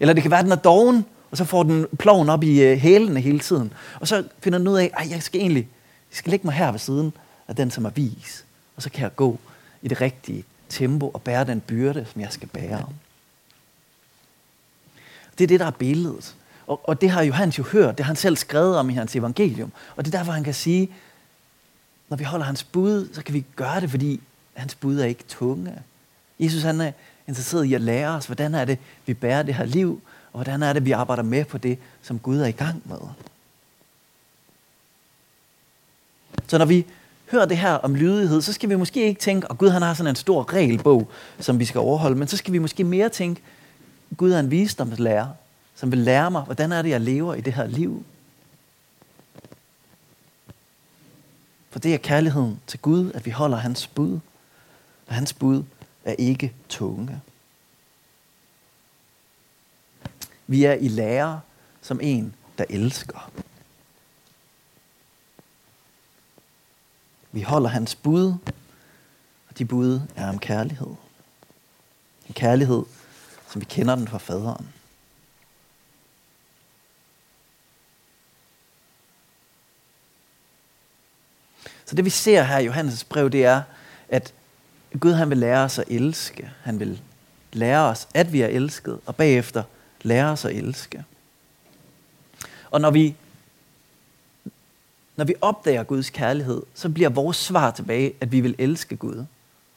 Eller 0.00 0.14
det 0.14 0.22
kan 0.22 0.30
være, 0.30 0.40
at 0.40 0.44
den 0.44 0.52
er 0.52 0.56
doven, 0.56 1.04
og 1.30 1.36
så 1.36 1.44
får 1.44 1.62
den 1.62 1.86
ploven 1.98 2.28
op 2.28 2.42
i 2.42 2.62
øh, 2.62 2.78
hælene 2.78 3.20
hele 3.20 3.38
tiden. 3.38 3.72
Og 4.00 4.08
så 4.08 4.24
finder 4.40 4.58
den 4.58 4.68
ud 4.68 4.78
af, 4.78 4.90
at 4.96 5.10
jeg 5.10 5.22
skal 5.22 5.40
egentlig 5.40 5.68
jeg 6.16 6.18
skal 6.18 6.30
lægge 6.30 6.46
mig 6.46 6.54
her 6.54 6.70
ved 6.70 6.78
siden 6.78 7.12
af 7.48 7.56
den, 7.56 7.70
som 7.70 7.84
er 7.84 7.90
vis. 7.90 8.44
Og 8.76 8.82
så 8.82 8.90
kan 8.90 9.02
jeg 9.02 9.16
gå 9.16 9.38
i 9.82 9.88
det 9.88 10.00
rigtige 10.00 10.44
tempo 10.68 11.08
og 11.08 11.22
bære 11.22 11.44
den 11.44 11.60
byrde, 11.60 12.06
som 12.12 12.20
jeg 12.20 12.32
skal 12.32 12.48
bære. 12.48 12.88
Det 15.38 15.44
er 15.44 15.48
det, 15.48 15.60
der 15.60 15.66
er 15.66 15.70
billedet. 15.70 16.34
Og, 16.66 16.88
og 16.88 17.00
det 17.00 17.10
har 17.10 17.22
Johannes 17.22 17.58
jo 17.58 17.62
hørt, 17.62 17.98
det 17.98 18.04
har 18.04 18.10
han 18.10 18.16
selv 18.16 18.36
skrevet 18.36 18.78
om 18.78 18.90
i 18.90 18.94
hans 18.94 19.16
evangelium. 19.16 19.72
Og 19.96 20.04
det 20.04 20.14
er 20.14 20.18
derfor, 20.18 20.32
han 20.32 20.44
kan 20.44 20.54
sige, 20.54 20.90
når 22.08 22.16
vi 22.16 22.24
holder 22.24 22.46
hans 22.46 22.64
bud, 22.64 23.08
så 23.12 23.22
kan 23.22 23.34
vi 23.34 23.44
gøre 23.56 23.80
det, 23.80 23.90
fordi 23.90 24.20
hans 24.54 24.74
bud 24.74 24.98
er 24.98 25.04
ikke 25.04 25.24
tunge. 25.28 25.74
Jesus 26.38 26.62
han 26.62 26.80
er 26.80 26.92
interesseret 27.26 27.64
i 27.64 27.74
at 27.74 27.80
lære 27.80 28.08
os, 28.08 28.26
hvordan 28.26 28.54
er 28.54 28.64
det, 28.64 28.78
vi 29.06 29.14
bærer 29.14 29.42
det 29.42 29.54
her 29.54 29.64
liv, 29.64 30.00
og 30.32 30.38
hvordan 30.38 30.62
er 30.62 30.72
det, 30.72 30.84
vi 30.84 30.92
arbejder 30.92 31.22
med 31.22 31.44
på 31.44 31.58
det, 31.58 31.78
som 32.02 32.18
Gud 32.18 32.38
er 32.38 32.46
i 32.46 32.52
gang 32.52 32.82
med. 32.84 32.98
Så 36.46 36.58
når 36.58 36.64
vi 36.64 36.86
hører 37.30 37.46
det 37.46 37.58
her 37.58 37.72
om 37.72 37.94
lydighed, 37.94 38.42
så 38.42 38.52
skal 38.52 38.68
vi 38.68 38.76
måske 38.76 39.06
ikke 39.06 39.20
tænke, 39.20 39.46
at 39.50 39.58
Gud 39.58 39.68
han 39.68 39.82
har 39.82 39.94
sådan 39.94 40.10
en 40.10 40.16
stor 40.16 40.52
regelbog, 40.52 41.08
som 41.40 41.58
vi 41.58 41.64
skal 41.64 41.78
overholde, 41.78 42.16
men 42.16 42.28
så 42.28 42.36
skal 42.36 42.52
vi 42.52 42.58
måske 42.58 42.84
mere 42.84 43.08
tænke, 43.08 43.42
Gud 44.16 44.32
er 44.32 44.40
en 44.40 44.50
visdomslærer, 44.50 45.28
som 45.74 45.90
vil 45.90 45.98
lære 45.98 46.30
mig, 46.30 46.42
hvordan 46.42 46.72
er 46.72 46.82
det, 46.82 46.90
jeg 46.90 47.00
lever 47.00 47.34
i 47.34 47.40
det 47.40 47.52
her 47.52 47.66
liv. 47.66 48.04
For 51.70 51.78
det 51.78 51.94
er 51.94 51.98
kærligheden 51.98 52.60
til 52.66 52.78
Gud, 52.78 53.12
at 53.12 53.26
vi 53.26 53.30
holder 53.30 53.56
hans 53.56 53.86
bud. 53.86 54.18
Og 55.06 55.14
hans 55.14 55.32
bud 55.32 55.62
er 56.04 56.14
ikke 56.18 56.52
tunge. 56.68 57.20
Vi 60.46 60.64
er 60.64 60.72
i 60.72 60.88
lære 60.88 61.40
som 61.82 62.00
en, 62.02 62.34
der 62.58 62.64
elsker. 62.70 63.30
Vi 67.36 67.42
holder 67.42 67.68
hans 67.68 67.94
bud, 67.94 68.34
og 69.48 69.58
de 69.58 69.64
bud 69.64 70.00
er 70.16 70.28
om 70.28 70.38
kærlighed. 70.38 70.94
En 72.28 72.34
kærlighed, 72.34 72.84
som 73.50 73.60
vi 73.60 73.66
kender 73.66 73.94
den 73.94 74.08
fra 74.08 74.18
faderen. 74.18 74.68
Så 81.84 81.96
det 81.96 82.04
vi 82.04 82.10
ser 82.10 82.42
her 82.42 82.58
i 82.58 82.68
Johannes' 82.68 83.06
brev, 83.08 83.30
det 83.30 83.44
er, 83.44 83.62
at 84.08 84.34
Gud 85.00 85.12
han 85.12 85.30
vil 85.30 85.38
lære 85.38 85.64
os 85.64 85.78
at 85.78 85.88
elske. 85.88 86.50
Han 86.62 86.80
vil 86.80 87.00
lære 87.52 87.80
os, 87.80 88.08
at 88.14 88.32
vi 88.32 88.40
er 88.40 88.48
elsket, 88.48 89.00
og 89.06 89.16
bagefter 89.16 89.62
lære 90.02 90.26
os 90.26 90.44
at 90.44 90.56
elske. 90.56 91.04
Og 92.70 92.80
når 92.80 92.90
vi, 92.90 93.16
når 95.16 95.24
vi 95.24 95.34
opdager 95.40 95.82
Guds 95.82 96.10
kærlighed, 96.10 96.62
så 96.74 96.88
bliver 96.88 97.08
vores 97.08 97.36
svar 97.36 97.70
tilbage, 97.70 98.14
at 98.20 98.32
vi 98.32 98.40
vil 98.40 98.54
elske 98.58 98.96
Gud. 98.96 99.24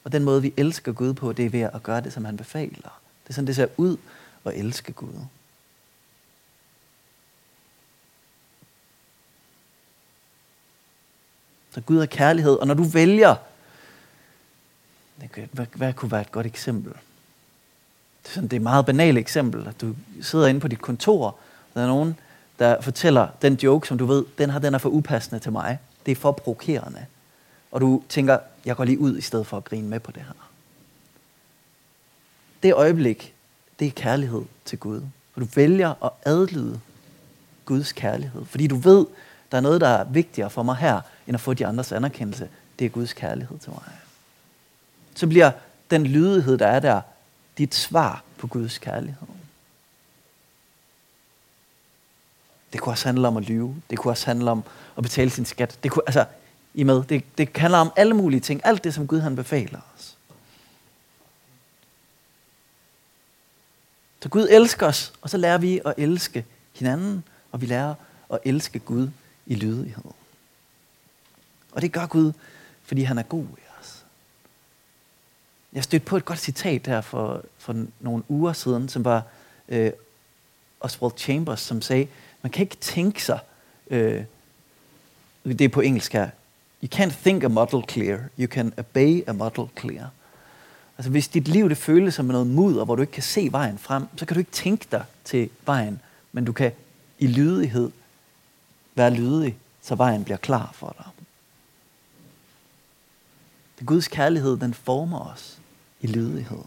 Og 0.04 0.12
den 0.12 0.24
måde, 0.24 0.42
vi 0.42 0.52
elsker 0.56 0.92
Gud 0.92 1.14
på, 1.14 1.32
det 1.32 1.46
er 1.46 1.50
ved 1.50 1.60
at 1.60 1.82
gøre 1.82 2.00
det, 2.00 2.12
som 2.12 2.24
han 2.24 2.36
befaler. 2.36 3.00
Det 3.24 3.28
er 3.28 3.32
sådan, 3.32 3.46
det 3.46 3.56
ser 3.56 3.66
ud 3.76 3.96
at 4.44 4.54
elske 4.54 4.92
Gud. 4.92 5.12
Så 11.70 11.80
Gud 11.80 11.98
er 11.98 12.06
kærlighed, 12.06 12.52
og 12.52 12.66
når 12.66 12.74
du 12.74 12.82
vælger, 12.82 13.34
hvad, 15.52 15.66
hvad 15.74 15.92
kunne 15.92 16.12
være 16.12 16.20
et 16.20 16.32
godt 16.32 16.46
eksempel? 16.46 16.92
Det 18.22 18.28
er, 18.28 18.30
sådan, 18.30 18.48
det 18.48 18.52
er 18.52 18.60
et 18.60 18.62
meget 18.62 18.86
banalt 18.86 19.18
eksempel, 19.18 19.66
at 19.66 19.80
du 19.80 19.94
sidder 20.22 20.46
inde 20.46 20.60
på 20.60 20.68
dit 20.68 20.80
kontor, 20.80 21.26
og 21.26 21.38
der 21.74 21.82
er 21.82 21.86
nogen, 21.86 22.18
der 22.60 22.80
fortæller 22.80 23.28
den 23.42 23.54
joke, 23.54 23.88
som 23.88 23.98
du 23.98 24.06
ved, 24.06 24.24
den, 24.38 24.50
her, 24.50 24.58
den 24.58 24.74
er 24.74 24.78
for 24.78 24.88
upassende 24.88 25.40
til 25.40 25.52
mig. 25.52 25.78
Det 26.06 26.12
er 26.12 26.16
for 26.16 26.32
provokerende. 26.32 27.06
Og 27.72 27.80
du 27.80 28.02
tænker, 28.08 28.38
jeg 28.64 28.76
går 28.76 28.84
lige 28.84 28.98
ud 28.98 29.18
i 29.18 29.20
stedet 29.20 29.46
for 29.46 29.56
at 29.56 29.64
grine 29.64 29.88
med 29.88 30.00
på 30.00 30.12
det 30.12 30.22
her. 30.22 30.50
Det 32.62 32.74
øjeblik, 32.74 33.34
det 33.78 33.86
er 33.86 33.90
kærlighed 33.90 34.42
til 34.64 34.78
Gud. 34.78 35.02
Og 35.34 35.40
du 35.40 35.46
vælger 35.54 36.04
at 36.04 36.10
adlyde 36.24 36.80
Guds 37.64 37.92
kærlighed. 37.92 38.44
Fordi 38.44 38.66
du 38.66 38.76
ved, 38.76 39.06
der 39.52 39.56
er 39.56 39.60
noget, 39.60 39.80
der 39.80 39.88
er 39.88 40.04
vigtigere 40.04 40.50
for 40.50 40.62
mig 40.62 40.76
her, 40.76 41.00
end 41.26 41.34
at 41.34 41.40
få 41.40 41.54
de 41.54 41.66
andres 41.66 41.92
anerkendelse. 41.92 42.48
Det 42.78 42.84
er 42.84 42.88
Guds 42.88 43.12
kærlighed 43.12 43.58
til 43.58 43.70
mig. 43.70 43.82
Så 45.14 45.26
bliver 45.26 45.50
den 45.90 46.06
lydighed, 46.06 46.58
der 46.58 46.66
er 46.66 46.80
der, 46.80 47.00
dit 47.58 47.74
svar 47.74 48.22
på 48.38 48.46
Guds 48.46 48.78
kærlighed. 48.78 49.26
Det 52.72 52.80
kunne 52.80 52.92
også 52.92 53.08
handle 53.08 53.28
om 53.28 53.36
at 53.36 53.42
lyve. 53.42 53.76
Det 53.90 53.98
kunne 53.98 54.12
også 54.12 54.26
handle 54.26 54.50
om 54.50 54.64
at 54.96 55.02
betale 55.02 55.30
sin 55.30 55.44
skat. 55.44 55.78
Det 55.82 55.90
kunne, 55.90 56.02
altså, 56.06 56.24
I 56.74 56.82
med, 56.82 57.04
det, 57.04 57.24
det 57.38 57.56
handler 57.56 57.78
om 57.78 57.92
alle 57.96 58.14
mulige 58.14 58.40
ting. 58.40 58.60
Alt 58.64 58.84
det, 58.84 58.94
som 58.94 59.06
Gud 59.06 59.20
han 59.20 59.36
befaler 59.36 59.80
os. 59.96 60.16
Så 64.22 64.28
Gud 64.28 64.46
elsker 64.50 64.86
os, 64.86 65.12
og 65.22 65.30
så 65.30 65.36
lærer 65.36 65.58
vi 65.58 65.80
at 65.84 65.94
elske 65.96 66.44
hinanden, 66.72 67.24
og 67.52 67.60
vi 67.60 67.66
lærer 67.66 67.94
at 68.32 68.38
elske 68.44 68.78
Gud 68.78 69.08
i 69.46 69.54
lydighed. 69.54 70.04
Og 71.72 71.82
det 71.82 71.92
gør 71.92 72.06
Gud, 72.06 72.32
fordi 72.82 73.02
han 73.02 73.18
er 73.18 73.22
god 73.22 73.44
i 73.44 73.62
os. 73.80 74.04
Jeg 75.72 75.84
stødte 75.84 76.06
på 76.06 76.16
et 76.16 76.24
godt 76.24 76.38
citat 76.38 76.86
her 76.86 77.00
for, 77.00 77.44
for 77.58 77.84
nogle 78.00 78.24
uger 78.28 78.52
siden, 78.52 78.88
som 78.88 79.04
var 79.04 79.22
øh, 79.68 79.92
Oswald 80.80 81.12
Chambers, 81.16 81.60
som 81.60 81.82
sagde, 81.82 82.06
man 82.42 82.50
kan 82.50 82.62
ikke 82.62 82.76
tænke 82.76 83.24
sig, 83.24 83.38
øh, 83.90 84.24
det 85.44 85.60
er 85.60 85.68
på 85.68 85.80
engelsk 85.80 86.12
her, 86.12 86.30
you 86.82 86.88
can't 86.94 87.22
think 87.22 87.44
a 87.44 87.48
model 87.48 87.82
clear, 87.88 88.18
you 88.38 88.46
can 88.46 88.72
obey 88.78 89.22
a 89.26 89.32
model 89.32 89.68
clear. 89.80 90.10
Altså 90.98 91.10
hvis 91.10 91.28
dit 91.28 91.48
liv 91.48 91.68
det 91.68 91.76
føles 91.76 92.14
som 92.14 92.24
noget 92.24 92.46
mudder, 92.46 92.84
hvor 92.84 92.94
du 92.94 93.00
ikke 93.00 93.12
kan 93.12 93.22
se 93.22 93.48
vejen 93.52 93.78
frem, 93.78 94.04
så 94.16 94.26
kan 94.26 94.34
du 94.34 94.38
ikke 94.38 94.50
tænke 94.50 94.86
dig 94.92 95.04
til 95.24 95.50
vejen, 95.66 96.00
men 96.32 96.44
du 96.44 96.52
kan 96.52 96.72
i 97.18 97.26
lydighed 97.26 97.90
være 98.94 99.10
lydig, 99.10 99.56
så 99.82 99.94
vejen 99.94 100.24
bliver 100.24 100.36
klar 100.36 100.70
for 100.74 100.94
dig. 100.98 101.06
Det 103.78 103.86
Guds 103.86 104.08
kærlighed, 104.08 104.56
den 104.56 104.74
former 104.74 105.18
os 105.18 105.58
i 106.00 106.06
lydighed. 106.06 106.62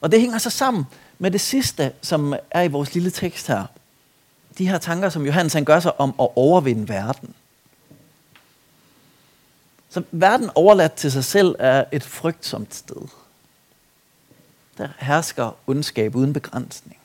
Og 0.00 0.12
det 0.12 0.20
hænger 0.20 0.38
så 0.38 0.50
sammen 0.50 0.84
med 1.24 1.30
det 1.30 1.40
sidste, 1.40 1.92
som 2.02 2.34
er 2.50 2.62
i 2.62 2.68
vores 2.68 2.94
lille 2.94 3.10
tekst 3.10 3.46
her. 3.46 3.66
De 4.58 4.68
her 4.68 4.78
tanker, 4.78 5.08
som 5.08 5.26
Johannes 5.26 5.52
han 5.52 5.64
gør 5.64 5.80
sig 5.80 6.00
om 6.00 6.14
at 6.20 6.28
overvinde 6.36 6.88
verden. 6.88 7.34
Så 9.88 10.02
verden 10.10 10.50
overladt 10.54 10.92
til 10.92 11.12
sig 11.12 11.24
selv 11.24 11.56
er 11.58 11.84
et 11.92 12.02
frygtsomt 12.02 12.74
sted. 12.74 13.08
Der 14.78 14.88
hersker 14.98 15.56
ondskab 15.66 16.14
uden 16.14 16.32
begrænsning. 16.32 16.98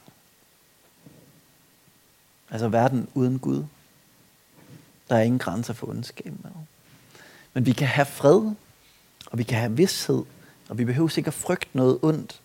Altså 2.49 2.67
verden 2.67 3.07
uden 3.13 3.39
Gud. 3.39 3.65
Der 5.09 5.15
er 5.15 5.21
ingen 5.21 5.39
grænser 5.39 5.73
for 5.73 5.87
ondskab. 5.87 6.33
Men 7.53 7.65
vi 7.65 7.71
kan 7.71 7.87
have 7.87 8.05
fred, 8.05 8.51
og 9.25 9.37
vi 9.37 9.43
kan 9.43 9.59
have 9.59 9.75
vidshed, 9.75 10.23
og 10.69 10.77
vi 10.77 10.85
behøver 10.85 11.09
sikkert 11.09 11.33
frygte 11.33 11.69
noget 11.73 11.99
ondt, 12.01 12.41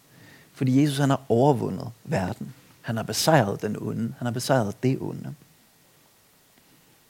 fordi 0.54 0.82
Jesus 0.82 0.98
han 0.98 1.10
har 1.10 1.20
overvundet 1.28 1.90
verden. 2.04 2.54
Han 2.82 2.96
har 2.96 3.02
besejret 3.02 3.62
den 3.62 3.76
onde. 3.80 4.14
Han 4.18 4.26
har 4.26 4.30
besejret 4.30 4.82
det 4.82 4.98
onde. 5.00 5.34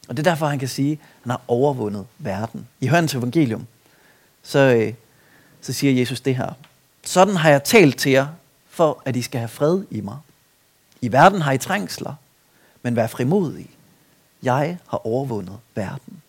Og 0.08 0.16
det 0.16 0.26
er 0.26 0.30
derfor, 0.30 0.46
han 0.46 0.58
kan 0.58 0.68
sige, 0.68 0.92
at 0.92 0.98
han 1.22 1.30
har 1.30 1.40
overvundet 1.48 2.06
verden. 2.18 2.68
I 2.80 2.86
hans 2.86 3.14
evangelium, 3.14 3.66
så, 4.42 4.58
øh, 4.58 4.94
så 5.60 5.72
siger 5.72 5.92
Jesus 5.92 6.20
det 6.20 6.36
her. 6.36 6.52
Sådan 7.04 7.36
har 7.36 7.50
jeg 7.50 7.64
talt 7.64 7.98
til 7.98 8.12
jer, 8.12 8.26
for 8.68 9.02
at 9.04 9.16
I 9.16 9.22
skal 9.22 9.38
have 9.38 9.48
fred 9.48 9.84
i 9.90 10.00
mig. 10.00 10.18
I 11.00 11.12
verden 11.12 11.40
har 11.40 11.52
I 11.52 11.58
trængsler, 11.58 12.14
men 12.82 12.96
vær 12.96 13.06
frimodige. 13.06 13.70
Jeg 14.42 14.78
har 14.88 15.06
overvundet 15.06 15.58
verden. 15.74 16.22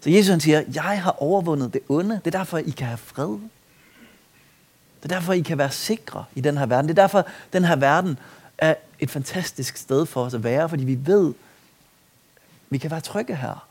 Så 0.00 0.10
Jesus 0.10 0.28
han 0.28 0.40
siger, 0.40 0.62
jeg 0.74 1.02
har 1.02 1.10
overvundet 1.10 1.72
det 1.72 1.80
onde. 1.88 2.20
Det 2.24 2.34
er 2.34 2.38
derfor, 2.38 2.58
I 2.58 2.70
kan 2.70 2.86
have 2.86 2.98
fred. 2.98 3.38
Det 5.02 5.12
er 5.12 5.16
derfor, 5.16 5.32
I 5.32 5.40
kan 5.40 5.58
være 5.58 5.70
sikre 5.70 6.24
i 6.34 6.40
den 6.40 6.58
her 6.58 6.66
verden. 6.66 6.88
Det 6.88 6.98
er 6.98 7.02
derfor, 7.02 7.26
den 7.52 7.64
her 7.64 7.76
verden 7.76 8.18
er 8.58 8.74
et 8.98 9.10
fantastisk 9.10 9.76
sted 9.76 10.06
for 10.06 10.24
os 10.24 10.34
at 10.34 10.44
være, 10.44 10.68
fordi 10.68 10.84
vi 10.84 11.06
ved, 11.06 11.34
vi 12.70 12.78
kan 12.78 12.90
være 12.90 13.00
trygge 13.00 13.36
her. 13.36 13.68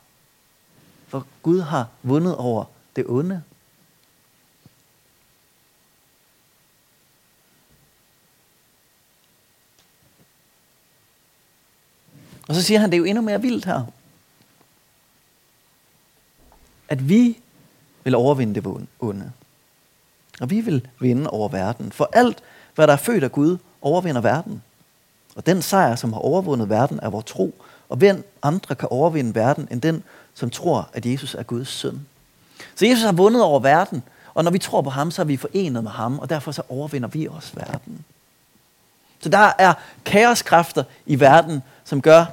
For 1.07 1.25
Gud 1.41 1.61
har 1.61 1.87
vundet 2.03 2.35
over 2.35 2.65
det 2.95 3.05
onde. 3.07 3.43
Og 12.47 12.55
så 12.55 12.61
siger 12.61 12.79
han, 12.79 12.89
det 12.89 12.95
er 12.95 12.99
jo 12.99 13.05
endnu 13.05 13.21
mere 13.21 13.41
vildt 13.41 13.65
her. 13.65 13.85
At 16.87 17.09
vi 17.09 17.39
vil 18.03 18.15
overvinde 18.15 18.61
det 18.61 18.87
onde. 18.99 19.31
Og 20.41 20.49
vi 20.49 20.61
vil 20.61 20.87
vinde 20.99 21.29
over 21.29 21.49
verden. 21.49 21.91
For 21.91 22.09
alt, 22.13 22.37
hvad 22.75 22.87
der 22.87 22.93
er 22.93 22.97
født 22.97 23.23
af 23.23 23.31
Gud, 23.31 23.57
overvinder 23.81 24.21
verden. 24.21 24.61
Og 25.35 25.45
den 25.45 25.61
sejr, 25.61 25.95
som 25.95 26.13
har 26.13 26.19
overvundet 26.19 26.69
verden, 26.69 26.99
er 27.01 27.09
vores 27.09 27.25
tro. 27.25 27.55
Og 27.89 27.97
hvem 27.97 28.31
andre 28.43 28.75
kan 28.75 28.87
overvinde 28.91 29.35
verden, 29.35 29.67
end 29.71 29.81
den, 29.81 30.03
som 30.33 30.49
tror, 30.49 30.89
at 30.93 31.05
Jesus 31.05 31.35
er 31.35 31.43
Guds 31.43 31.69
søn. 31.69 32.07
Så 32.75 32.85
Jesus 32.85 33.03
har 33.03 33.11
vundet 33.11 33.43
over 33.43 33.59
verden, 33.59 34.03
og 34.33 34.43
når 34.43 34.51
vi 34.51 34.59
tror 34.59 34.81
på 34.81 34.89
ham, 34.89 35.11
så 35.11 35.21
er 35.21 35.25
vi 35.25 35.37
forenet 35.37 35.83
med 35.83 35.91
ham, 35.91 36.19
og 36.19 36.29
derfor 36.29 36.51
så 36.51 36.61
overvinder 36.69 37.07
vi 37.07 37.27
også 37.27 37.51
verden. 37.55 38.05
Så 39.19 39.29
der 39.29 39.51
er 39.57 39.73
kaoskræfter 40.05 40.83
i 41.05 41.19
verden, 41.19 41.63
som 41.83 42.01
gør, 42.01 42.25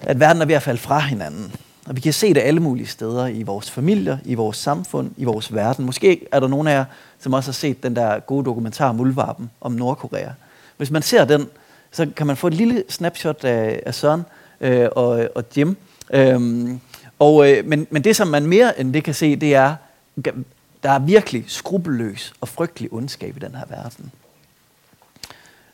at 0.00 0.20
verden 0.20 0.42
er 0.42 0.46
ved 0.46 0.54
at 0.54 0.62
falde 0.62 0.80
fra 0.80 0.98
hinanden. 0.98 1.52
Og 1.86 1.96
vi 1.96 2.00
kan 2.00 2.12
se 2.12 2.34
det 2.34 2.40
alle 2.40 2.60
mulige 2.60 2.86
steder 2.86 3.26
i 3.26 3.42
vores 3.42 3.70
familier, 3.70 4.18
i 4.24 4.34
vores 4.34 4.56
samfund, 4.56 5.10
i 5.16 5.24
vores 5.24 5.54
verden. 5.54 5.84
Måske 5.84 6.26
er 6.32 6.40
der 6.40 6.48
nogen 6.48 6.66
af 6.66 6.72
jer, 6.72 6.84
som 7.18 7.32
også 7.32 7.48
har 7.48 7.52
set 7.52 7.82
den 7.82 7.96
der 7.96 8.20
gode 8.20 8.44
dokumentar 8.44 8.92
Muldvarpen 8.92 9.50
om 9.60 9.72
Nordkorea. 9.72 10.30
Hvis 10.76 10.90
man 10.90 11.02
ser 11.02 11.24
den, 11.24 11.46
så 11.90 12.08
kan 12.16 12.26
man 12.26 12.36
få 12.36 12.46
et 12.46 12.54
lille 12.54 12.84
snapshot 12.88 13.44
af, 13.44 13.82
af 13.86 13.94
Søren 13.94 14.24
øh, 14.60 14.88
og, 14.96 15.28
og 15.34 15.44
Jim. 15.56 15.76
Øhm, 16.10 16.80
og, 17.18 17.50
øh, 17.50 17.66
men, 17.66 17.86
men 17.90 18.04
det, 18.04 18.16
som 18.16 18.28
man 18.28 18.46
mere 18.46 18.80
end 18.80 18.92
det 18.92 19.04
kan 19.04 19.14
se, 19.14 19.36
det 19.36 19.54
er, 19.54 19.74
der 20.82 20.90
er 20.90 20.98
virkelig 20.98 21.44
skrupelløs 21.46 22.32
og 22.40 22.48
frygtelig 22.48 22.92
ondskab 22.92 23.36
i 23.36 23.40
den 23.40 23.54
her 23.54 23.64
verden. 23.68 24.12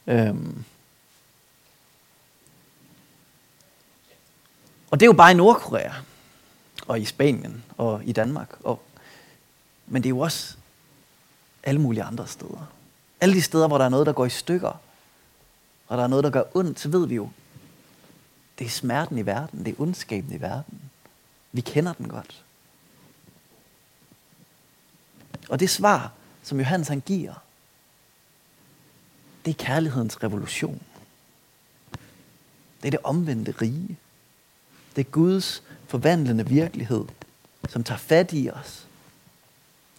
Øhm, 0.06 0.64
Og 4.92 5.00
det 5.00 5.06
er 5.06 5.08
jo 5.08 5.12
bare 5.12 5.30
i 5.30 5.34
Nordkorea, 5.34 5.92
og 6.86 7.00
i 7.00 7.04
Spanien, 7.04 7.64
og 7.76 8.04
i 8.04 8.12
Danmark. 8.12 8.56
Og, 8.64 8.82
men 9.86 10.02
det 10.02 10.06
er 10.06 10.10
jo 10.10 10.18
også 10.18 10.56
alle 11.62 11.80
mulige 11.80 12.02
andre 12.02 12.26
steder. 12.26 12.72
Alle 13.20 13.34
de 13.34 13.42
steder, 13.42 13.68
hvor 13.68 13.78
der 13.78 13.84
er 13.84 13.88
noget, 13.88 14.06
der 14.06 14.12
går 14.12 14.26
i 14.26 14.30
stykker, 14.30 14.80
og 15.88 15.98
der 15.98 16.04
er 16.04 16.06
noget, 16.06 16.24
der 16.24 16.30
gør 16.30 16.42
ondt, 16.54 16.80
så 16.80 16.88
ved 16.88 17.06
vi 17.06 17.14
jo, 17.14 17.30
det 18.58 18.64
er 18.64 18.70
smerten 18.70 19.18
i 19.18 19.26
verden, 19.26 19.64
det 19.64 19.68
er 19.68 19.80
ondskaben 19.80 20.32
i 20.32 20.40
verden. 20.40 20.80
Vi 21.52 21.60
kender 21.60 21.92
den 21.92 22.08
godt. 22.08 22.44
Og 25.48 25.60
det 25.60 25.70
svar, 25.70 26.12
som 26.42 26.58
Johannes 26.58 26.88
han 26.88 27.00
giver, 27.00 27.34
det 29.44 29.50
er 29.50 29.64
kærlighedens 29.64 30.22
revolution. 30.22 30.82
Det 32.82 32.86
er 32.86 32.90
det 32.90 33.00
omvendte 33.04 33.54
rige. 33.62 33.98
Det 34.96 35.06
er 35.06 35.10
Guds 35.10 35.62
forvandlende 35.86 36.46
virkelighed, 36.46 37.04
som 37.68 37.84
tager 37.84 37.98
fat 37.98 38.32
i 38.32 38.50
os. 38.50 38.86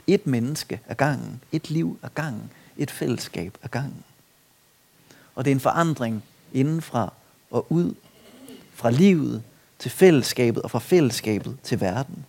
Et 0.08 0.28
menneske 0.28 0.80
ad 0.88 0.96
gangen, 0.96 1.42
et 1.52 1.70
liv 1.70 2.00
ad 2.04 2.10
gangen, 2.16 2.52
et 2.78 2.92
fællesskab 2.92 3.58
ad 3.64 3.70
gangen. 3.70 4.04
Og 5.36 5.46
det 5.46 5.52
er 5.52 5.56
en 5.56 5.60
forandring 5.60 6.24
indenfra 6.54 7.14
og 7.52 7.72
ud, 7.72 7.96
fra 8.74 8.92
livet 8.92 9.44
til 9.80 9.92
fællesskabet 9.92 10.64
og 10.64 10.72
fra 10.72 10.80
fællesskabet 10.80 11.58
til 11.64 11.82
verden. 11.82 12.26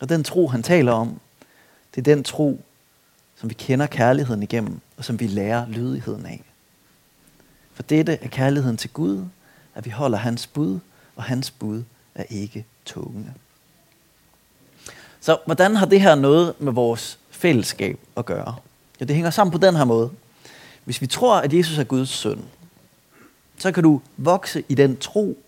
Og 0.00 0.08
den 0.08 0.24
tro, 0.24 0.48
han 0.48 0.62
taler 0.62 0.92
om, 0.92 1.20
det 1.94 2.00
er 2.00 2.14
den 2.14 2.24
tro, 2.24 2.64
som 3.36 3.48
vi 3.48 3.54
kender 3.54 3.86
kærligheden 3.86 4.42
igennem, 4.42 4.80
og 4.96 5.04
som 5.04 5.20
vi 5.20 5.26
lærer 5.26 5.68
lydigheden 5.68 6.26
af. 6.26 6.47
For 7.78 7.82
dette 7.82 8.12
er 8.12 8.28
kærligheden 8.28 8.76
til 8.76 8.90
Gud, 8.90 9.24
at 9.74 9.84
vi 9.84 9.90
holder 9.90 10.18
hans 10.18 10.46
bud, 10.46 10.78
og 11.16 11.22
hans 11.22 11.50
bud 11.50 11.82
er 12.14 12.24
ikke 12.30 12.64
tungende. 12.84 13.32
Så 15.20 15.38
hvordan 15.46 15.76
har 15.76 15.86
det 15.86 16.00
her 16.00 16.14
noget 16.14 16.60
med 16.60 16.72
vores 16.72 17.18
fællesskab 17.30 17.98
at 18.16 18.26
gøre? 18.26 18.56
Ja, 19.00 19.04
det 19.04 19.14
hænger 19.14 19.30
sammen 19.30 19.52
på 19.52 19.58
den 19.58 19.76
her 19.76 19.84
måde. 19.84 20.10
Hvis 20.84 21.00
vi 21.00 21.06
tror, 21.06 21.36
at 21.36 21.52
Jesus 21.52 21.78
er 21.78 21.84
Guds 21.84 22.08
søn, 22.08 22.44
så 23.58 23.72
kan 23.72 23.82
du 23.82 24.00
vokse 24.16 24.64
i 24.68 24.74
den 24.74 24.96
tro, 24.96 25.38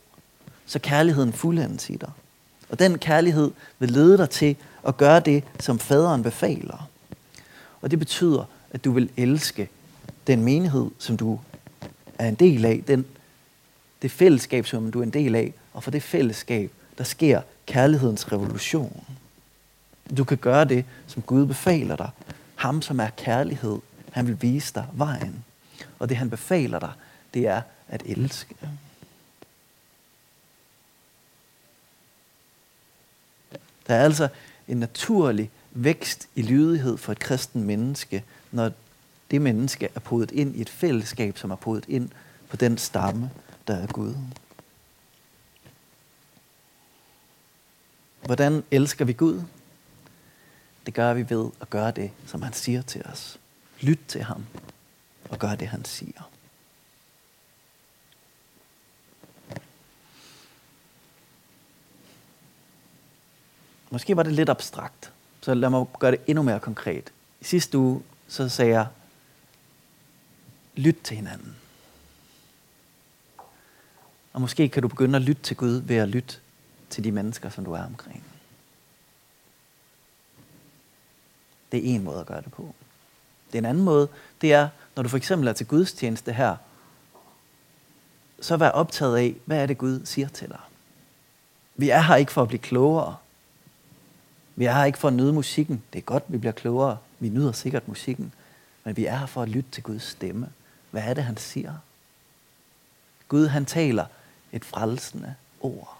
så 0.66 0.78
kærligheden 0.78 1.32
fuldendes 1.32 1.90
i 1.90 1.96
dig. 1.96 2.10
Og 2.68 2.78
den 2.78 2.98
kærlighed 2.98 3.50
vil 3.78 3.90
lede 3.90 4.18
dig 4.18 4.30
til 4.30 4.56
at 4.86 4.96
gøre 4.96 5.20
det, 5.20 5.44
som 5.60 5.78
faderen 5.78 6.22
befaler. 6.22 6.88
Og 7.82 7.90
det 7.90 7.98
betyder, 7.98 8.44
at 8.70 8.84
du 8.84 8.92
vil 8.92 9.10
elske 9.16 9.68
den 10.26 10.42
menighed, 10.42 10.90
som 10.98 11.16
du 11.16 11.40
er 12.20 12.28
en 12.28 12.34
del 12.34 12.64
af, 12.64 12.82
den, 12.86 13.06
det 14.02 14.10
fællesskab, 14.10 14.66
som 14.66 14.92
du 14.92 14.98
er 14.98 15.02
en 15.02 15.10
del 15.10 15.34
af, 15.34 15.52
og 15.72 15.82
for 15.82 15.90
det 15.90 16.02
fællesskab, 16.02 16.70
der 16.98 17.04
sker 17.04 17.42
kærlighedens 17.66 18.32
revolution. 18.32 19.04
Du 20.16 20.24
kan 20.24 20.38
gøre 20.38 20.64
det, 20.64 20.84
som 21.06 21.22
Gud 21.22 21.46
befaler 21.46 21.96
dig. 21.96 22.10
Ham, 22.56 22.82
som 22.82 23.00
er 23.00 23.08
kærlighed, 23.16 23.78
han 24.12 24.26
vil 24.26 24.42
vise 24.42 24.74
dig 24.74 24.86
vejen. 24.92 25.44
Og 25.98 26.08
det, 26.08 26.16
han 26.16 26.30
befaler 26.30 26.78
dig, 26.78 26.92
det 27.34 27.46
er 27.46 27.62
at 27.88 28.02
elske. 28.06 28.54
Der 33.86 33.94
er 33.94 34.04
altså 34.04 34.28
en 34.68 34.76
naturlig 34.76 35.50
vækst 35.72 36.28
i 36.34 36.42
lydighed 36.42 36.96
for 36.96 37.12
et 37.12 37.18
kristen 37.18 37.64
menneske, 37.64 38.24
når 38.50 38.72
det 39.30 39.42
menneske 39.42 39.88
er 39.94 40.00
podet 40.00 40.30
ind 40.30 40.56
i 40.56 40.60
et 40.60 40.68
fællesskab, 40.68 41.38
som 41.38 41.50
er 41.50 41.56
podet 41.56 41.84
ind 41.88 42.10
på 42.48 42.56
den 42.56 42.78
stamme, 42.78 43.30
der 43.66 43.74
er 43.74 43.86
Gud. 43.86 44.14
Hvordan 48.24 48.64
elsker 48.70 49.04
vi 49.04 49.12
Gud? 49.12 49.42
Det 50.86 50.94
gør 50.94 51.14
vi 51.14 51.30
ved 51.30 51.50
at 51.60 51.70
gøre 51.70 51.90
det, 51.90 52.10
som 52.26 52.42
han 52.42 52.52
siger 52.52 52.82
til 52.82 53.02
os. 53.06 53.38
Lyt 53.80 54.00
til 54.08 54.22
ham 54.22 54.46
og 55.30 55.38
gør 55.38 55.54
det, 55.54 55.68
han 55.68 55.84
siger. 55.84 56.30
Måske 63.90 64.16
var 64.16 64.22
det 64.22 64.32
lidt 64.32 64.48
abstrakt, 64.48 65.12
så 65.40 65.54
lad 65.54 65.70
mig 65.70 65.86
gøre 65.98 66.10
det 66.10 66.20
endnu 66.26 66.42
mere 66.42 66.60
konkret. 66.60 67.12
I 67.40 67.44
sidste 67.44 67.78
uge 67.78 68.02
så 68.28 68.48
sagde 68.48 68.72
jeg, 68.72 68.86
lyt 70.80 70.96
til 71.04 71.16
hinanden. 71.16 71.56
Og 74.32 74.40
måske 74.40 74.68
kan 74.68 74.82
du 74.82 74.88
begynde 74.88 75.16
at 75.16 75.22
lytte 75.22 75.42
til 75.42 75.56
Gud 75.56 75.74
ved 75.74 75.96
at 75.96 76.08
lytte 76.08 76.36
til 76.90 77.04
de 77.04 77.12
mennesker, 77.12 77.50
som 77.50 77.64
du 77.64 77.72
er 77.72 77.84
omkring. 77.84 78.24
Det 81.72 81.78
er 81.78 81.94
en 81.94 82.04
måde 82.04 82.20
at 82.20 82.26
gøre 82.26 82.42
det 82.42 82.52
på. 82.52 82.74
Det 83.46 83.54
er 83.54 83.58
en 83.58 83.66
anden 83.66 83.84
måde, 83.84 84.08
det 84.40 84.52
er, 84.52 84.68
når 84.96 85.02
du 85.02 85.08
for 85.08 85.16
eksempel 85.16 85.48
er 85.48 85.52
til 85.52 85.66
gudstjeneste 85.66 86.32
her, 86.32 86.56
så 88.40 88.56
vær 88.56 88.68
optaget 88.68 89.16
af, 89.16 89.36
hvad 89.44 89.62
er 89.62 89.66
det 89.66 89.78
Gud 89.78 90.00
siger 90.04 90.28
til 90.28 90.48
dig. 90.48 90.60
Vi 91.76 91.90
er 91.90 92.00
her 92.00 92.16
ikke 92.16 92.32
for 92.32 92.42
at 92.42 92.48
blive 92.48 92.60
klogere. 92.60 93.16
Vi 94.56 94.64
er 94.64 94.72
her 94.72 94.84
ikke 94.84 94.98
for 94.98 95.08
at 95.08 95.14
nyde 95.14 95.32
musikken. 95.32 95.82
Det 95.92 95.98
er 95.98 96.02
godt, 96.02 96.24
vi 96.28 96.38
bliver 96.38 96.52
klogere. 96.52 96.98
Vi 97.18 97.28
nyder 97.28 97.52
sikkert 97.52 97.88
musikken. 97.88 98.32
Men 98.84 98.96
vi 98.96 99.06
er 99.06 99.16
her 99.16 99.26
for 99.26 99.42
at 99.42 99.48
lytte 99.48 99.70
til 99.70 99.82
Guds 99.82 100.02
stemme. 100.02 100.48
Hvad 100.90 101.02
er 101.02 101.14
det, 101.14 101.24
han 101.24 101.36
siger? 101.36 101.76
Gud, 103.28 103.46
han 103.46 103.66
taler 103.66 104.06
et 104.52 104.64
frelsende 104.64 105.34
ord. 105.60 105.98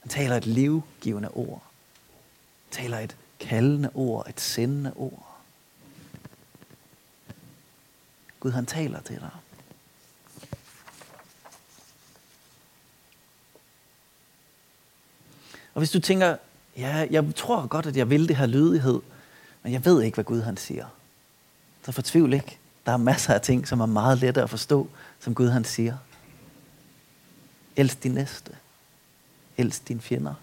Han 0.00 0.08
taler 0.08 0.36
et 0.36 0.46
livgivende 0.46 1.28
ord. 1.30 1.62
Han 2.64 2.82
taler 2.82 2.98
et 2.98 3.16
kaldende 3.40 3.90
ord, 3.94 4.28
et 4.28 4.40
sendende 4.40 4.92
ord. 4.96 5.36
Gud, 8.40 8.50
han 8.50 8.66
taler 8.66 9.00
til 9.00 9.20
dig. 9.20 9.30
Og 15.74 15.80
hvis 15.80 15.90
du 15.90 16.00
tænker, 16.00 16.36
ja, 16.76 17.06
jeg 17.10 17.34
tror 17.36 17.66
godt, 17.66 17.86
at 17.86 17.96
jeg 17.96 18.10
vil 18.10 18.28
det 18.28 18.36
her 18.36 18.46
lydighed, 18.46 19.00
men 19.62 19.72
jeg 19.72 19.84
ved 19.84 20.02
ikke, 20.02 20.14
hvad 20.14 20.24
Gud 20.24 20.40
han 20.40 20.56
siger. 20.56 20.86
Så 21.84 21.92
fortvivl 21.92 22.32
ikke. 22.32 22.58
Der 22.86 22.92
er 22.92 22.96
masser 22.96 23.34
af 23.34 23.40
ting, 23.40 23.68
som 23.68 23.80
er 23.80 23.86
meget 23.86 24.18
lette 24.18 24.42
at 24.42 24.50
forstå, 24.50 24.90
som 25.20 25.34
Gud 25.34 25.48
han 25.48 25.64
siger. 25.64 25.96
Elsk 27.76 28.02
din 28.02 28.12
næste. 28.12 28.56
Elsk 29.56 29.88
dine 29.88 30.00
fjender. 30.00 30.34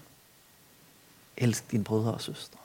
Elsk 1.38 1.72
dine 1.72 1.84
brødre 1.84 2.14
og 2.14 2.22
søstre. 2.22 2.60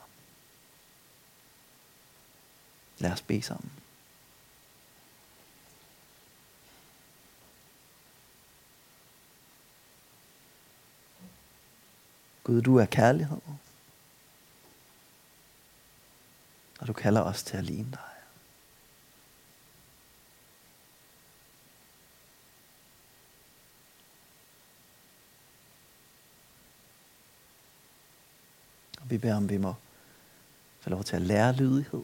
Lad 2.97 3.11
os 3.11 3.21
bede 3.21 3.41
sammen. 3.41 3.71
Gud, 12.43 12.61
du 12.61 12.75
er 12.77 12.85
kærlighed. 12.85 13.41
Og 16.79 16.87
du 16.87 16.93
kalder 16.93 17.21
os 17.21 17.43
til 17.43 17.57
at 17.57 17.63
ligne 17.63 17.91
dig. 17.91 18.08
Vi 29.09 29.17
beder 29.17 29.35
om, 29.35 29.49
vi 29.49 29.57
må 29.57 29.75
få 30.79 30.89
lov 30.89 31.03
til 31.03 31.15
at 31.15 31.21
lære 31.21 31.53
lydighed. 31.53 32.03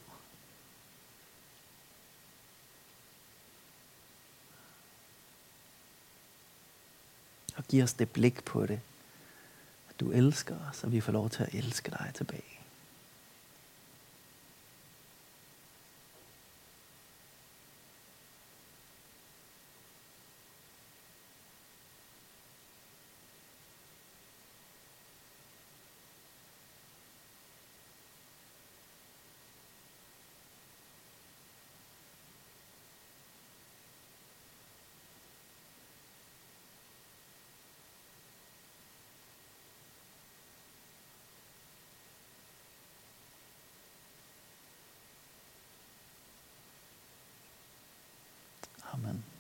Og 7.56 7.64
giv 7.64 7.84
os 7.84 7.94
det 7.94 8.10
blik 8.10 8.44
på 8.44 8.66
det, 8.66 8.80
at 9.90 10.00
du 10.00 10.12
elsker 10.12 10.56
os, 10.70 10.84
og 10.84 10.92
vi 10.92 11.02
får 11.02 11.12
lov 11.12 11.30
til 11.30 11.44
at 11.44 11.54
elske 11.54 11.92
dig 11.92 12.12
tilbage. 12.16 12.65
Amen. 48.96 49.35